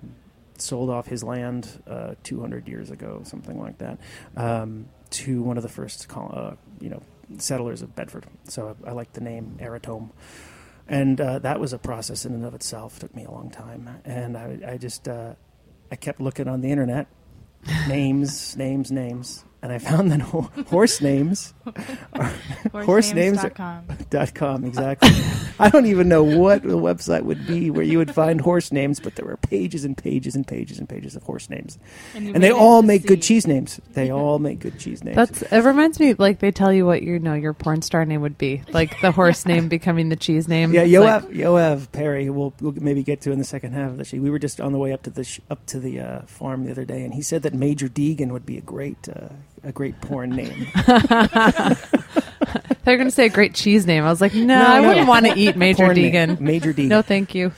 sold 0.58 0.90
off 0.90 1.06
his 1.06 1.22
land 1.22 1.82
uh, 1.86 2.14
200 2.22 2.68
years 2.68 2.90
ago, 2.90 3.22
something 3.24 3.60
like 3.60 3.78
that, 3.78 3.98
um, 4.36 4.88
to 5.10 5.42
one 5.42 5.56
of 5.56 5.62
the 5.62 5.68
first, 5.68 6.06
uh, 6.16 6.52
you 6.80 6.88
know, 6.88 7.02
settlers 7.38 7.82
of 7.82 7.94
Bedford. 7.94 8.26
So 8.44 8.76
I, 8.84 8.90
I 8.90 8.92
like 8.92 9.12
the 9.12 9.20
name 9.20 9.58
Arattom 9.60 10.10
and 10.88 11.20
uh, 11.20 11.38
that 11.40 11.58
was 11.58 11.72
a 11.72 11.78
process 11.78 12.24
in 12.24 12.34
and 12.34 12.44
of 12.44 12.54
itself. 12.54 12.98
took 12.98 13.14
me 13.14 13.24
a 13.24 13.30
long 13.30 13.50
time, 13.50 14.00
and 14.04 14.36
I, 14.36 14.58
I 14.66 14.76
just 14.76 15.08
uh, 15.08 15.34
I 15.90 15.96
kept 15.96 16.20
looking 16.20 16.48
on 16.48 16.60
the 16.60 16.70
internet, 16.70 17.06
names, 17.88 18.56
names, 18.58 18.92
names, 18.92 19.44
and 19.62 19.72
I 19.72 19.78
found 19.78 20.10
that 20.12 20.20
ho- 20.32 20.50
horse 20.68 21.00
names 21.00 21.54
horse 22.72 23.12
names 23.12 23.38
are- 23.42 23.50
Horsenames.com. 23.50 23.86
dot 24.10 24.34
com 24.34 24.64
exactly. 24.64 25.10
I 25.58 25.70
don't 25.70 25.86
even 25.86 26.08
know 26.08 26.22
what 26.22 26.62
the 26.62 26.76
website 26.78 27.22
would 27.22 27.46
be 27.46 27.70
where 27.70 27.84
you 27.84 27.98
would 27.98 28.14
find 28.14 28.40
horse 28.40 28.70
names, 28.72 29.00
but 29.00 29.14
there 29.16 29.24
were 29.24 29.36
pages 29.38 29.84
and 29.84 29.96
pages 29.96 30.34
and 30.36 30.46
pages 30.46 30.78
and 30.78 30.88
pages 30.88 31.16
of 31.16 31.22
horse 31.22 31.48
names, 31.50 31.78
And, 32.14 32.34
and 32.34 32.42
they 32.44 32.50
all 32.52 32.82
to 32.82 32.86
make 32.86 33.06
good 33.06 33.22
cheese 33.22 33.46
names. 33.46 33.80
They 33.94 34.10
all 34.10 34.38
make 34.38 34.60
good 34.60 34.78
cheese 34.78 35.02
names. 35.02 35.16
That's 35.16 35.42
it. 35.42 35.64
Reminds 35.64 35.98
me, 35.98 36.14
like 36.14 36.38
they 36.40 36.50
tell 36.52 36.72
you 36.72 36.86
what 36.86 37.02
you 37.02 37.18
know 37.18 37.34
your 37.34 37.54
porn 37.54 37.82
star 37.82 38.04
name 38.04 38.20
would 38.20 38.38
be, 38.38 38.62
like 38.72 39.00
the 39.00 39.10
horse 39.12 39.46
name 39.46 39.68
becoming 39.68 40.08
the 40.10 40.16
cheese 40.16 40.46
name. 40.48 40.72
Yeah, 40.72 40.82
It's 40.82 40.92
Yoav, 40.92 41.22
like- 41.24 41.32
Yoav 41.32 41.90
Perry, 41.92 42.30
we'll, 42.30 42.52
we'll 42.60 42.72
maybe 42.72 43.02
get 43.02 43.22
to 43.22 43.32
in 43.32 43.38
the 43.38 43.44
second 43.44 43.72
half 43.72 43.90
of 43.90 43.96
the 43.96 44.04
show. 44.04 44.18
We 44.18 44.30
were 44.30 44.38
just 44.38 44.60
on 44.60 44.72
the 44.72 44.78
way 44.78 44.92
up 44.92 45.02
to 45.04 45.10
the 45.10 45.24
sh- 45.24 45.40
up 45.50 45.64
to 45.66 45.80
the 45.80 46.00
uh, 46.00 46.20
farm 46.26 46.64
the 46.64 46.70
other 46.70 46.84
day, 46.84 47.02
and 47.04 47.14
he 47.14 47.22
said 47.22 47.42
that 47.42 47.54
Major 47.54 47.88
Deegan 47.88 48.30
would 48.32 48.46
be 48.46 48.58
a 48.58 48.62
great 48.62 49.08
uh, 49.08 49.28
a 49.66 49.72
great 49.72 50.00
porn 50.00 50.30
name. 50.30 50.66
They're 52.84 52.96
going 52.96 53.08
to 53.08 53.10
say 53.14 53.26
a 53.26 53.30
great 53.30 53.54
cheese 53.54 53.84
name. 53.86 54.04
I 54.04 54.10
was 54.10 54.20
like, 54.20 54.32
no, 54.34 54.44
No, 54.44 54.64
I 54.66 54.80
no. 54.80 54.88
wouldn't 54.88 55.08
want 55.08 55.26
to 55.26 55.34
eat 55.36 55.56
Major 55.56 55.84
Porn 55.84 55.96
name. 55.96 56.12
Deegan. 56.12 56.40
Major 56.40 56.72
Deegan. 56.72 56.88
No, 56.88 57.02
thank 57.02 57.34
you. 57.34 57.52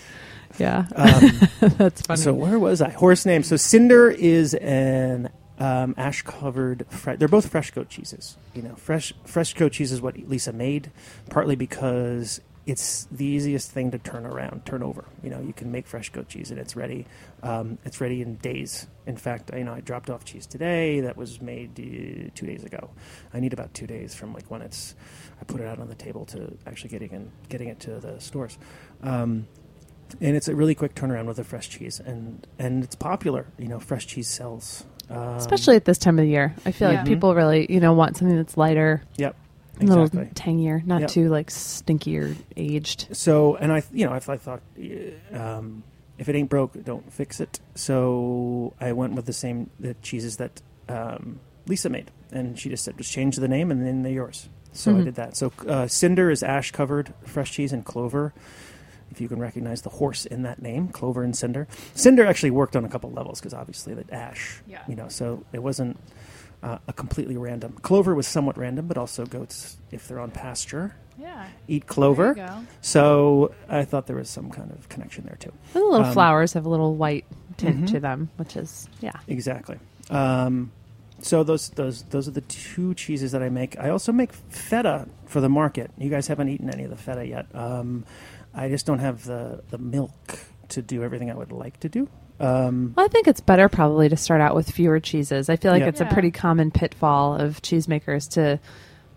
Yeah, 0.58 0.86
Um, 0.96 1.30
that's 1.76 2.02
funny. 2.02 2.20
so 2.20 2.32
where 2.34 2.58
was 2.58 2.80
I? 2.82 2.88
Horse 2.90 3.24
name. 3.26 3.42
So 3.44 3.56
Cinder 3.56 4.10
is 4.10 4.54
an 4.54 5.28
um, 5.58 5.94
ash 5.96 6.22
covered. 6.22 6.84
Fre- 6.88 7.12
they're 7.12 7.28
both 7.28 7.48
fresh 7.48 7.70
goat 7.70 7.88
cheeses. 7.90 8.36
You 8.54 8.62
know, 8.62 8.74
fresh 8.74 9.12
fresh 9.24 9.54
goat 9.54 9.72
cheese 9.72 9.92
is 9.92 10.00
what 10.00 10.16
Lisa 10.18 10.52
made, 10.52 10.90
partly 11.30 11.54
because 11.54 12.40
it's 12.68 13.08
the 13.10 13.24
easiest 13.24 13.70
thing 13.70 13.90
to 13.92 13.98
turn 13.98 14.26
around, 14.26 14.66
turn 14.66 14.82
over. 14.82 15.04
You 15.22 15.30
know, 15.30 15.40
you 15.40 15.54
can 15.54 15.72
make 15.72 15.86
fresh 15.86 16.10
goat 16.10 16.28
cheese 16.28 16.50
and 16.50 16.60
it's 16.60 16.76
ready. 16.76 17.06
Um, 17.42 17.78
it's 17.86 17.98
ready 17.98 18.20
in 18.20 18.34
days. 18.36 18.86
In 19.06 19.16
fact, 19.16 19.50
you 19.56 19.64
know, 19.64 19.72
I 19.72 19.80
dropped 19.80 20.10
off 20.10 20.24
cheese 20.26 20.46
today 20.46 21.00
that 21.00 21.16
was 21.16 21.40
made 21.40 21.70
uh, 21.80 22.30
two 22.34 22.46
days 22.46 22.64
ago. 22.64 22.90
I 23.32 23.40
need 23.40 23.54
about 23.54 23.72
two 23.72 23.86
days 23.86 24.14
from 24.14 24.34
like 24.34 24.50
when 24.50 24.60
it's 24.60 24.94
I 25.40 25.44
put 25.44 25.62
it 25.62 25.66
out 25.66 25.78
on 25.78 25.88
the 25.88 25.94
table 25.94 26.26
to 26.26 26.52
actually 26.66 26.90
getting 26.90 27.10
in, 27.12 27.32
getting 27.48 27.68
it 27.68 27.80
to 27.80 27.98
the 28.00 28.20
stores. 28.20 28.58
Um, 29.02 29.48
and 30.20 30.36
it's 30.36 30.48
a 30.48 30.54
really 30.54 30.74
quick 30.74 30.94
turnaround 30.94 31.24
with 31.26 31.38
a 31.38 31.44
fresh 31.44 31.68
cheese, 31.70 32.00
and 32.00 32.46
and 32.58 32.84
it's 32.84 32.96
popular. 32.96 33.46
You 33.58 33.68
know, 33.68 33.78
fresh 33.80 34.06
cheese 34.06 34.28
sells, 34.28 34.84
um, 35.10 35.36
Especially 35.36 35.76
at 35.76 35.84
this 35.86 35.98
time 35.98 36.18
of 36.18 36.24
the 36.24 36.30
year, 36.30 36.54
I 36.66 36.72
feel 36.72 36.90
Yeah. 36.92 36.98
like 36.98 37.06
people 37.06 37.34
really, 37.34 37.66
you 37.72 37.80
know, 37.80 37.92
want 37.94 38.16
something 38.16 38.36
that's 38.36 38.56
lighter, 38.56 39.02
Yep, 39.16 39.36
a 39.80 39.84
little 39.84 40.08
tangier, 40.34 40.82
not 40.84 41.02
Yep. 41.02 41.10
too 41.10 41.28
like 41.28 41.50
stinky 41.50 42.18
or 42.18 42.34
aged. 42.56 43.08
So, 43.16 43.56
and 43.56 43.72
I, 43.72 43.82
you 43.92 44.06
know, 44.06 44.12
I, 44.12 44.16
I 44.16 44.36
thought, 44.36 44.60
uh, 44.78 45.36
um, 45.38 45.82
if 46.18 46.28
it 46.28 46.34
ain't 46.34 46.50
broke, 46.50 46.82
don't 46.84 47.12
fix 47.12 47.40
it. 47.40 47.60
So 47.74 48.74
I 48.80 48.92
went 48.92 49.14
with 49.14 49.26
the 49.26 49.32
same 49.32 49.70
the 49.78 49.94
cheeses 50.02 50.36
that 50.38 50.60
um, 50.88 51.40
Lisa 51.66 51.88
made, 51.90 52.10
and 52.32 52.58
she 52.58 52.68
just 52.68 52.84
said, 52.84 52.96
just 52.98 53.12
change 53.12 53.36
the 53.36 53.48
name, 53.48 53.70
and 53.70 53.84
then 53.86 54.02
they're 54.02 54.12
yours. 54.12 54.48
So 54.72 54.92
I 54.96 55.00
Mhm. 55.00 55.04
did 55.04 55.14
that. 55.16 55.36
So 55.36 55.52
uh, 55.66 55.86
Cinder 55.86 56.30
is 56.30 56.42
ash 56.42 56.70
covered 56.72 57.12
fresh 57.24 57.52
cheese 57.52 57.72
and 57.72 57.84
clover. 57.84 58.32
If 59.10 59.20
you 59.22 59.28
can 59.28 59.38
recognize 59.38 59.82
the 59.82 59.88
horse 59.88 60.26
in 60.26 60.42
that 60.42 60.60
name, 60.60 60.88
Clover 60.88 61.22
and 61.22 61.34
Cinder. 61.34 61.66
Cinder 61.94 62.26
actually 62.26 62.50
worked 62.50 62.76
on 62.76 62.84
a 62.84 62.88
couple 62.90 63.10
levels 63.10 63.40
because 63.40 63.54
obviously 63.54 63.94
the 63.94 64.04
ash, 64.14 64.60
Yeah. 64.66 64.82
you 64.86 64.94
know, 64.96 65.08
so 65.08 65.44
it 65.52 65.62
wasn't 65.62 65.96
uh, 66.62 66.78
a 66.88 66.92
completely 66.92 67.36
random. 67.36 67.72
Clover 67.82 68.14
was 68.14 68.26
somewhat 68.26 68.56
random, 68.58 68.86
but 68.86 68.98
also 68.98 69.24
goats, 69.26 69.76
if 69.90 70.08
they're 70.08 70.20
on 70.20 70.30
pasture, 70.30 70.94
Yeah. 71.18 71.46
eat 71.68 71.82
There 71.86 71.94
clover. 71.94 72.28
you 72.28 72.34
go. 72.34 72.60
So 72.80 73.52
I 73.68 73.84
thought 73.84 74.06
there 74.06 74.16
was 74.16 74.28
some 74.30 74.50
kind 74.50 74.70
of 74.70 74.88
connection 74.88 75.24
there 75.24 75.36
too. 75.36 75.52
And 75.74 75.82
the 75.82 75.86
little 75.88 76.06
Um, 76.06 76.12
flowers 76.12 76.52
have 76.54 76.66
a 76.66 76.68
little 76.68 76.94
white 76.96 77.24
tint 77.56 77.82
Mhm. 77.84 77.86
to 77.92 78.00
them, 78.00 78.28
which 78.36 78.56
is 78.56 78.88
yeah. 79.00 79.12
Exactly. 79.26 79.78
Um, 80.10 80.70
so 81.20 81.42
those 81.42 81.70
those 81.70 82.02
those 82.10 82.28
are 82.28 82.32
the 82.32 82.40
two 82.42 82.94
cheeses 82.94 83.32
that 83.32 83.42
I 83.42 83.48
make. 83.48 83.78
I 83.78 83.90
also 83.90 84.12
make 84.12 84.32
feta 84.32 85.06
for 85.26 85.40
the 85.40 85.48
market. 85.48 85.90
You 85.98 86.10
guys 86.10 86.28
haven't 86.28 86.48
eaten 86.48 86.70
any 86.70 86.84
of 86.84 86.90
the 86.90 86.96
feta 86.96 87.26
yet. 87.26 87.46
Um, 87.54 88.04
I 88.54 88.68
just 88.68 88.86
don't 88.86 89.00
have 89.00 89.24
the 89.24 89.62
the 89.70 89.78
milk 89.78 90.38
to 90.68 90.82
do 90.82 91.02
everything 91.02 91.30
I 91.30 91.34
would 91.34 91.50
like 91.52 91.80
to 91.80 91.88
do. 91.88 92.08
Um, 92.40 92.94
Well, 92.96 93.04
I 93.04 93.08
think 93.08 93.26
it's 93.26 93.40
better 93.40 93.68
probably 93.68 94.08
to 94.08 94.16
start 94.16 94.40
out 94.40 94.54
with 94.54 94.70
fewer 94.70 95.00
cheeses. 95.00 95.48
I 95.48 95.56
feel 95.56 95.72
like 95.72 95.80
Yeah. 95.82 95.88
it's 95.88 96.00
a 96.00 96.06
pretty 96.06 96.30
common 96.30 96.70
pitfall 96.70 97.34
of 97.34 97.60
cheesemakers 97.62 98.28
to 98.30 98.60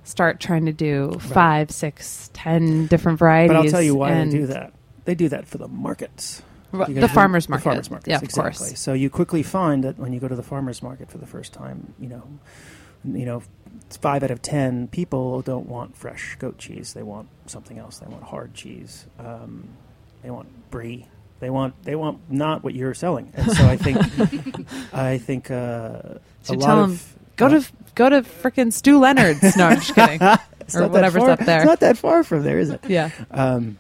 start 0.04 0.40
trying 0.40 0.66
to 0.66 0.74
do 0.74 1.12
five, 1.20 1.70
six, 1.72 2.30
ten 2.34 2.88
different 2.88 3.20
varieties. 3.20 3.50
but 3.56 3.58
I'll 3.66 3.72
tell 3.72 3.82
you 3.84 3.94
why 3.96 4.12
and 4.12 4.32
they 4.32 4.38
do 4.40 4.48
that. 4.48 4.74
They 5.06 5.16
do 5.16 5.30
that 5.30 5.48
for 5.48 5.58
the 5.60 5.68
markets. 5.68 6.42
R- 6.74 6.86
Because 6.88 7.02
The 7.02 7.08
farmers 7.10 7.50
market. 7.50 7.64
The 7.64 7.70
farmers 7.70 7.92
markets, 7.92 8.08
Yeah, 8.08 8.16
of 8.18 8.24
exactly. 8.24 8.68
course. 8.70 8.80
So 8.80 8.94
you 8.94 9.10
quickly 9.10 9.44
find 9.44 9.84
that 9.84 10.00
when 10.00 10.14
you 10.14 10.20
go 10.20 10.28
to 10.28 10.36
the 10.36 10.44
farmers 10.44 10.82
market 10.82 11.12
for 11.12 11.18
the 11.20 11.26
first 11.28 11.54
time, 11.54 11.94
you 12.00 12.08
know, 12.08 12.24
you 13.04 13.26
know, 13.26 13.44
it's 13.86 13.98
five 13.98 14.24
out 14.24 14.32
of 14.32 14.42
ten 14.42 14.88
people 14.88 15.42
don't 15.42 15.68
want 15.68 15.96
fresh 15.98 16.36
goat 16.40 16.58
cheese. 16.58 16.94
They 16.94 17.04
want 17.04 17.28
something 17.46 17.78
else. 17.78 18.00
They 18.00 18.08
want 18.08 18.24
hard 18.24 18.54
cheese. 18.54 19.06
Um, 19.20 19.70
they 20.24 20.32
want 20.32 20.48
brie. 20.72 21.08
They 21.42 21.50
want 21.50 21.74
they 21.84 21.96
want 21.96 22.32
not 22.32 22.64
what 22.64 22.74
you're 22.74 22.94
selling. 22.94 23.34
And 23.36 23.52
so 23.52 23.68
I 23.68 23.76
think 23.76 23.98
I 24.94 25.18
think 25.18 25.52
uh, 25.52 26.20
So 26.44 26.54
a 26.54 26.58
tell 26.58 26.60
lot 26.78 26.78
'em, 26.84 26.92
of 26.92 27.16
Go 27.36 27.50
to 27.50 27.66
go 27.96 28.08
to 28.10 28.22
frickin' 28.22 28.72
Stew 28.72 29.00
Leonard's. 29.00 29.58
No, 29.58 29.68
I'm 29.68 29.80
just 29.80 29.94
kidding. 29.96 30.22
It's 30.62 30.76
or 30.76 30.82
not 30.82 30.92
that 30.94 31.00
whatever's 31.00 31.24
far- 31.24 31.30
up 31.32 31.40
there. 31.40 31.58
It's 31.58 31.66
not 31.66 31.80
that 31.82 31.98
far 31.98 32.24
from 32.24 32.44
there, 32.44 32.58
is 32.60 32.70
it? 32.70 32.80
yeah. 32.88 33.10
Um, 33.32 33.78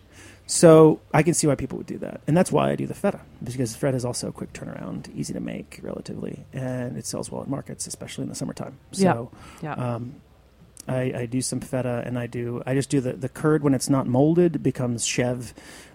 So 0.47 0.99
I 1.13 1.23
can 1.23 1.33
see 1.33 1.47
why 1.47 1.55
people 1.55 1.77
would 1.77 1.87
do 1.87 1.97
that, 1.99 2.19
and 2.27 2.35
that's 2.35 2.51
why 2.51 2.71
I 2.71 2.75
do 2.75 2.85
the 2.87 2.93
feta 2.95 3.21
because 3.41 3.73
feta 3.75 3.95
is 3.95 4.03
also 4.03 4.27
a 4.27 4.31
quick 4.33 4.51
turnaround, 4.51 5.07
easy 5.15 5.31
to 5.33 5.39
make 5.39 5.79
relatively, 5.81 6.43
and 6.51 6.97
it 6.97 7.05
sells 7.05 7.31
well 7.31 7.41
at 7.43 7.47
markets, 7.47 7.87
especially 7.87 8.23
in 8.23 8.29
the 8.29 8.35
summertime. 8.35 8.77
So 8.91 9.31
Yeah. 9.61 9.73
um, 9.75 10.15
I, 10.87 11.13
I 11.15 11.25
do 11.27 11.39
some 11.41 11.61
feta, 11.61 12.03
and 12.05 12.17
I 12.19 12.25
do 12.27 12.61
I 12.65 12.73
just 12.73 12.89
do 12.89 12.99
the 12.99 13.13
the 13.13 13.29
curd 13.29 13.63
when 13.63 13.73
it's 13.73 13.89
not 13.89 14.07
molded 14.07 14.61
becomes 14.63 15.05
chev 15.05 15.53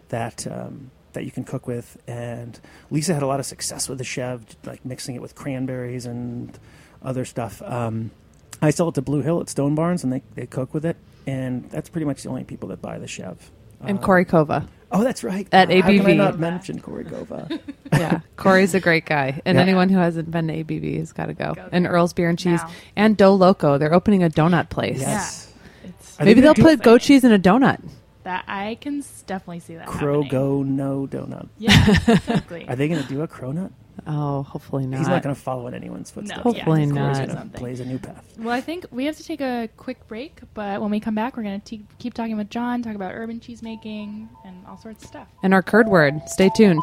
that 0.09 0.47
um, 0.47 0.91
that 1.17 1.25
you 1.25 1.31
can 1.33 1.43
cook 1.45 1.67
with. 1.67 1.99
And 2.07 2.59
Lisa 2.91 3.13
had 3.13 3.23
a 3.23 3.27
lot 3.27 3.41
of 3.41 3.47
success 3.47 3.89
with 3.89 3.99
the 3.99 4.05
chev, 4.05 4.45
like 4.65 4.85
mixing 4.85 5.17
it 5.17 5.21
with 5.23 5.35
cranberries 5.35 6.07
and 6.07 6.57
other 7.03 7.25
stuff. 7.25 7.61
Um, 7.63 8.11
I 8.63 8.71
sell 8.71 8.89
it 8.89 8.95
to 8.95 9.03
Blue 9.03 9.21
Hill 9.23 9.41
at 9.41 9.49
Stone 9.51 9.75
Barns, 9.75 10.03
and 10.05 10.13
they 10.13 10.23
they 10.35 10.47
cook 10.47 10.73
with 10.73 10.85
it, 10.87 10.97
and 11.27 11.69
that's 11.71 11.89
pretty 11.91 12.05
much 12.07 12.23
the 12.23 12.29
only 12.31 12.45
people 12.45 12.69
that 12.71 12.81
buy 12.81 12.99
the 12.99 13.07
chev. 13.09 13.51
and 13.83 13.99
Uh, 13.99 14.03
Corey 14.03 14.25
Cova. 14.25 14.67
Oh, 14.93 15.03
that's 15.03 15.25
right. 15.25 15.47
At 15.53 15.69
How 15.69 15.83
can 15.83 16.01
I 16.01 16.05
ABV. 16.13 16.17
not 16.17 16.39
mention 16.39 16.81
Corey 16.81 17.05
Cova? 17.05 17.61
Yeah, 17.93 18.21
Corey's 18.37 18.75
a 18.75 18.81
great 18.81 19.05
guy, 19.07 19.41
and 19.45 19.57
Yeah. 19.57 19.63
anyone 19.63 19.89
who 19.89 19.99
hasn't 19.99 20.31
been 20.31 20.49
to 20.49 20.55
ABV 20.55 20.99
has 20.99 21.13
got 21.13 21.27
to 21.27 21.35
go. 21.35 21.55
Go 21.55 21.69
And. 21.73 21.87
Earl's 21.87 22.13
Beer 22.13 22.29
and 22.29 22.39
Cheese 22.39 22.61
Now. 22.63 22.71
and 22.97 23.17
Dough 23.17 23.35
Loco. 23.35 23.79
They're 23.79 23.95
opening 23.95 24.23
a 24.23 24.29
donut 24.31 24.69
place. 24.71 25.01
yes. 25.01 25.53
It's 25.85 26.15
Are 26.21 26.25
they 26.25 26.31
Maybe 26.31 26.41
they'll 26.41 26.55
put 26.55 26.83
goat 26.83 27.01
cheese 27.03 27.25
in 27.25 27.33
a 27.33 27.39
donut. 27.39 27.81
That 28.27 28.45
I 28.49 28.77
can 28.81 28.99
s- 28.99 29.23
definitely 29.25 29.61
see 29.61 29.77
that. 29.77 29.87
Crow 29.87 30.23
happening. 30.25 30.29
Go 30.31 30.63
No 30.65 31.07
Donut. 31.07 31.49
Yeah, 31.59 31.89
exactly. 32.09 32.65
Are 32.69 32.75
they 32.75 32.89
going 32.89 33.01
to 33.01 33.09
do 33.09 33.23
a 33.23 33.29
cronut? 33.29 33.71
Oh, 34.05 34.43
hopefully 34.43 34.85
not. 34.85 34.99
He's 34.99 35.07
not 35.07 35.23
going 35.23 35.33
to 35.35 35.41
follow 35.41 35.69
in 35.69 35.75
anyone's 35.75 36.11
footsteps. 36.11 36.41
Hopefully 36.41 36.81
yeah, 36.81 36.87
not. 36.87 36.95
Corey's 36.97 37.19
He's 37.19 37.27
gonna 37.29 37.39
something. 37.41 37.61
blaze 37.61 37.79
a 37.81 37.85
new 37.85 37.99
path. 38.01 38.25
Well, 38.37 38.51
I 38.55 38.61
think 38.61 38.85
we 38.91 39.05
have 39.05 39.17
to 39.17 39.23
take 39.23 39.41
a 39.41 39.69
quick 39.77 40.09
break, 40.09 40.41
but 40.55 40.81
when 40.81 40.91
we 40.91 40.99
come 40.99 41.15
back, 41.15 41.37
we're 41.37 41.45
going 41.45 41.61
to 41.61 41.79
keep 42.01 42.15
talking 42.15 42.37
with 42.37 42.51
Jon, 42.51 42.83
talk 42.83 42.97
about 42.97 43.13
urban 43.15 43.39
cheese 43.39 43.63
making 43.63 44.29
and 44.45 44.67
all 44.67 44.77
sorts 44.77 45.05
of 45.05 45.09
stuff. 45.09 45.29
and 45.45 45.55
our 45.55 45.63
curd 45.63 45.87
word. 45.89 46.21
Stay 46.27 46.51
tuned. 46.57 46.83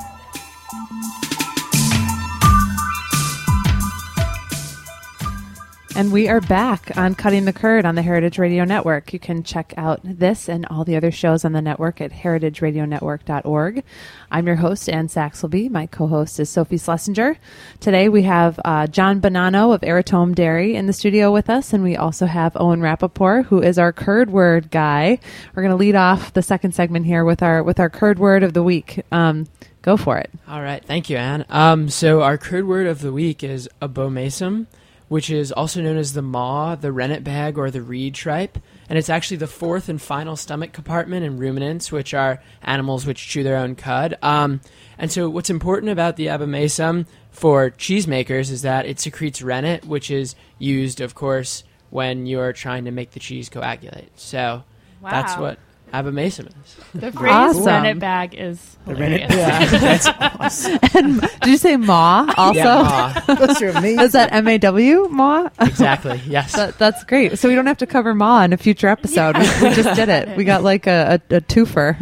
And 5.97 6.11
we 6.11 6.29
are 6.29 6.41
back 6.41 6.95
on 6.95 7.15
Cutting 7.15 7.45
the 7.45 7.51
Curd 7.51 7.83
on 7.83 7.95
the 7.95 8.03
Heritage 8.03 8.37
Radio 8.37 8.65
Network. 8.65 9.13
You 9.13 9.17
can 9.17 9.41
check 9.41 9.73
out 9.77 9.99
this 10.03 10.47
and 10.47 10.63
all 10.67 10.85
the 10.85 10.95
other 10.95 11.09
shows 11.09 11.43
on 11.43 11.53
the 11.53 11.61
network 11.61 12.01
at 12.01 12.11
heritageradionetwork.org. 12.11 13.83
I'm 14.29 14.45
your 14.45 14.57
host, 14.57 14.89
Ann 14.89 15.07
Saxelby. 15.07 15.71
My 15.71 15.87
co 15.87 16.05
host 16.05 16.39
is 16.39 16.51
Sophie 16.51 16.77
Schlesinger. 16.77 17.39
Today 17.79 18.09
we 18.09 18.21
have 18.21 18.59
uh, 18.63 18.85
Jon 18.85 19.19
Bonanno 19.19 19.73
of 19.73 19.81
Arattom 19.81 20.35
Dairy 20.35 20.75
in 20.75 20.85
the 20.85 20.93
studio 20.93 21.33
with 21.33 21.49
us, 21.49 21.73
and 21.73 21.83
we 21.83 21.95
also 21.95 22.27
have 22.27 22.55
Owen 22.57 22.81
Rappaport, 22.81 23.45
who 23.45 23.59
is 23.59 23.79
our 23.79 23.91
curd 23.91 24.29
word 24.29 24.69
guy. 24.69 25.17
We're 25.55 25.63
going 25.63 25.71
to 25.71 25.77
lead 25.77 25.95
off 25.95 26.31
the 26.31 26.43
second 26.43 26.75
segment 26.75 27.07
here 27.07 27.25
with 27.25 27.41
our 27.41 27.63
with 27.63 27.79
our 27.79 27.89
curd 27.89 28.19
word 28.19 28.43
of 28.43 28.53
the 28.53 28.61
week. 28.61 29.01
Um, 29.11 29.47
go 29.81 29.97
for 29.97 30.19
it. 30.19 30.29
All 30.47 30.61
right, 30.61 30.85
thank 30.85 31.09
you, 31.09 31.17
Ann. 31.17 31.43
Um, 31.49 31.89
so 31.89 32.21
our 32.21 32.37
curd 32.37 32.67
word 32.67 32.85
of 32.85 33.01
the 33.01 33.11
week 33.11 33.43
is 33.43 33.67
abomasum, 33.81 34.67
which 35.07 35.29
is 35.29 35.51
also 35.51 35.81
known 35.81 35.97
as 35.97 36.13
the 36.13 36.21
maw, 36.21 36.75
the 36.75 36.91
rennet 36.91 37.23
bag, 37.23 37.57
or 37.57 37.71
the 37.71 37.81
reed 37.81 38.13
tripe, 38.13 38.57
and 38.89 38.97
it's 38.97 39.09
actually 39.09 39.37
the 39.37 39.47
fourth 39.47 39.89
and 39.89 40.01
final 40.01 40.35
stomach 40.35 40.73
compartment 40.73 41.25
in 41.25 41.37
ruminants, 41.37 41.91
which 41.91 42.13
are 42.13 42.41
animals 42.61 43.05
which 43.05 43.27
chew 43.27 43.43
their 43.43 43.57
own 43.57 43.75
cud. 43.75 44.17
Um, 44.21 44.61
and 44.97 45.11
so, 45.11 45.29
what's 45.29 45.49
important 45.49 45.91
about 45.91 46.15
the 46.15 46.27
abomasum 46.27 47.05
for 47.31 47.69
cheesemakers 47.69 48.51
is 48.51 48.63
that 48.63 48.85
it 48.85 48.99
secretes 48.99 49.41
rennet, 49.41 49.85
which 49.85 50.09
is 50.09 50.35
used, 50.57 51.01
of 51.01 51.15
course, 51.15 51.63
when 51.89 52.25
you're 52.25 52.53
trying 52.53 52.85
to 52.85 52.91
make 52.91 53.11
the 53.11 53.19
cheese 53.19 53.49
coagulate. 53.49 54.19
So 54.19 54.63
that's 55.01 55.37
what 55.37 55.59
abomasum 55.93 56.47
is. 56.47 56.75
The 56.93 57.11
phrase 57.11 57.31
Awesome. 57.31 57.65
rennet 57.65 57.99
bag 57.99 58.35
is 58.35 58.77
The 58.85 58.93
hilarious. 58.95 59.29
rennet 59.35 59.69
That's 59.81 60.07
awesome. 60.07 60.79
And 60.95 61.21
did 61.21 61.47
you 61.47 61.57
say 61.57 61.77
maw 61.77 62.31
also? 62.37 62.59
Yeah, 62.59 63.23
maw. 63.27 63.35
Those 63.35 63.61
are 63.61 63.69
amazing. 63.69 63.99
Is 63.99 64.11
that 64.13 64.31
M 64.33 64.47
A 64.47 64.57
W 64.57 65.07
maw? 65.09 65.49
exactly. 65.59 66.21
Yes. 66.27 66.53
That, 66.55 66.77
that's 66.77 67.03
great. 67.05 67.37
So 67.39 67.47
we 67.49 67.55
don't 67.55 67.67
have 67.67 67.77
to 67.77 67.87
cover 67.87 68.13
Ma 68.13 68.43
in 68.43 68.53
a 68.53 68.57
future 68.57 68.87
episode. 68.87 69.37
We, 69.37 69.43
we 69.69 69.75
just 69.75 69.95
did 69.95 70.09
it. 70.09 70.35
We 70.37 70.43
got 70.43 70.63
like 70.63 70.87
a, 70.87 71.21
a, 71.31 71.35
a 71.35 71.41
twofer. 71.41 71.97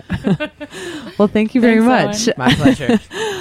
well, 1.19 1.28
thank 1.28 1.54
you 1.56 1.62
very 1.62 1.82
Thanks, 1.82 2.28
much. 2.28 2.38
Owen. 2.39 2.50
My 2.50 2.56
pleasure. 2.56 3.00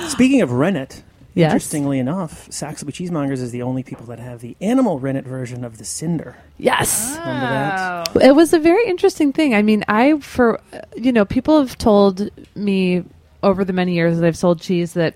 Speaking 0.09 0.43
of 0.43 0.53
rennet, 0.53 1.03
Yes. 1.35 1.53
interestingly 1.53 1.99
enough, 1.99 2.49
Saxelby 2.49 2.93
Cheesemongers 2.93 3.41
is 3.41 3.51
the 3.51 3.63
only 3.63 3.83
people 3.83 4.07
that 4.07 4.21
have 4.21 4.41
the 4.41 4.57
animal 4.61 5.01
rennet 5.01 5.25
version 5.25 5.65
of 5.65 5.79
the 5.79 5.85
cinder. 5.85 6.37
Yes. 6.59 7.17
Remember 7.19 7.47
that? 7.47 8.09
Oh. 8.15 8.21
It 8.21 8.37
was 8.37 8.53
a 8.53 8.59
very 8.59 8.87
interesting 8.87 9.33
thing. 9.33 9.55
I 9.55 9.63
mean, 9.63 9.85
I, 9.89 10.21
for, 10.21 10.61
uh, 10.73 10.81
you 10.97 11.13
know, 11.13 11.25
people 11.25 11.59
have 11.59 11.77
told 11.77 12.31
me 12.55 13.05
over 13.43 13.65
the 13.65 13.73
many 13.73 13.95
years 13.95 14.19
that 14.19 14.27
I've 14.27 14.37
sold 14.37 14.61
cheese 14.61 14.93
that 14.95 15.15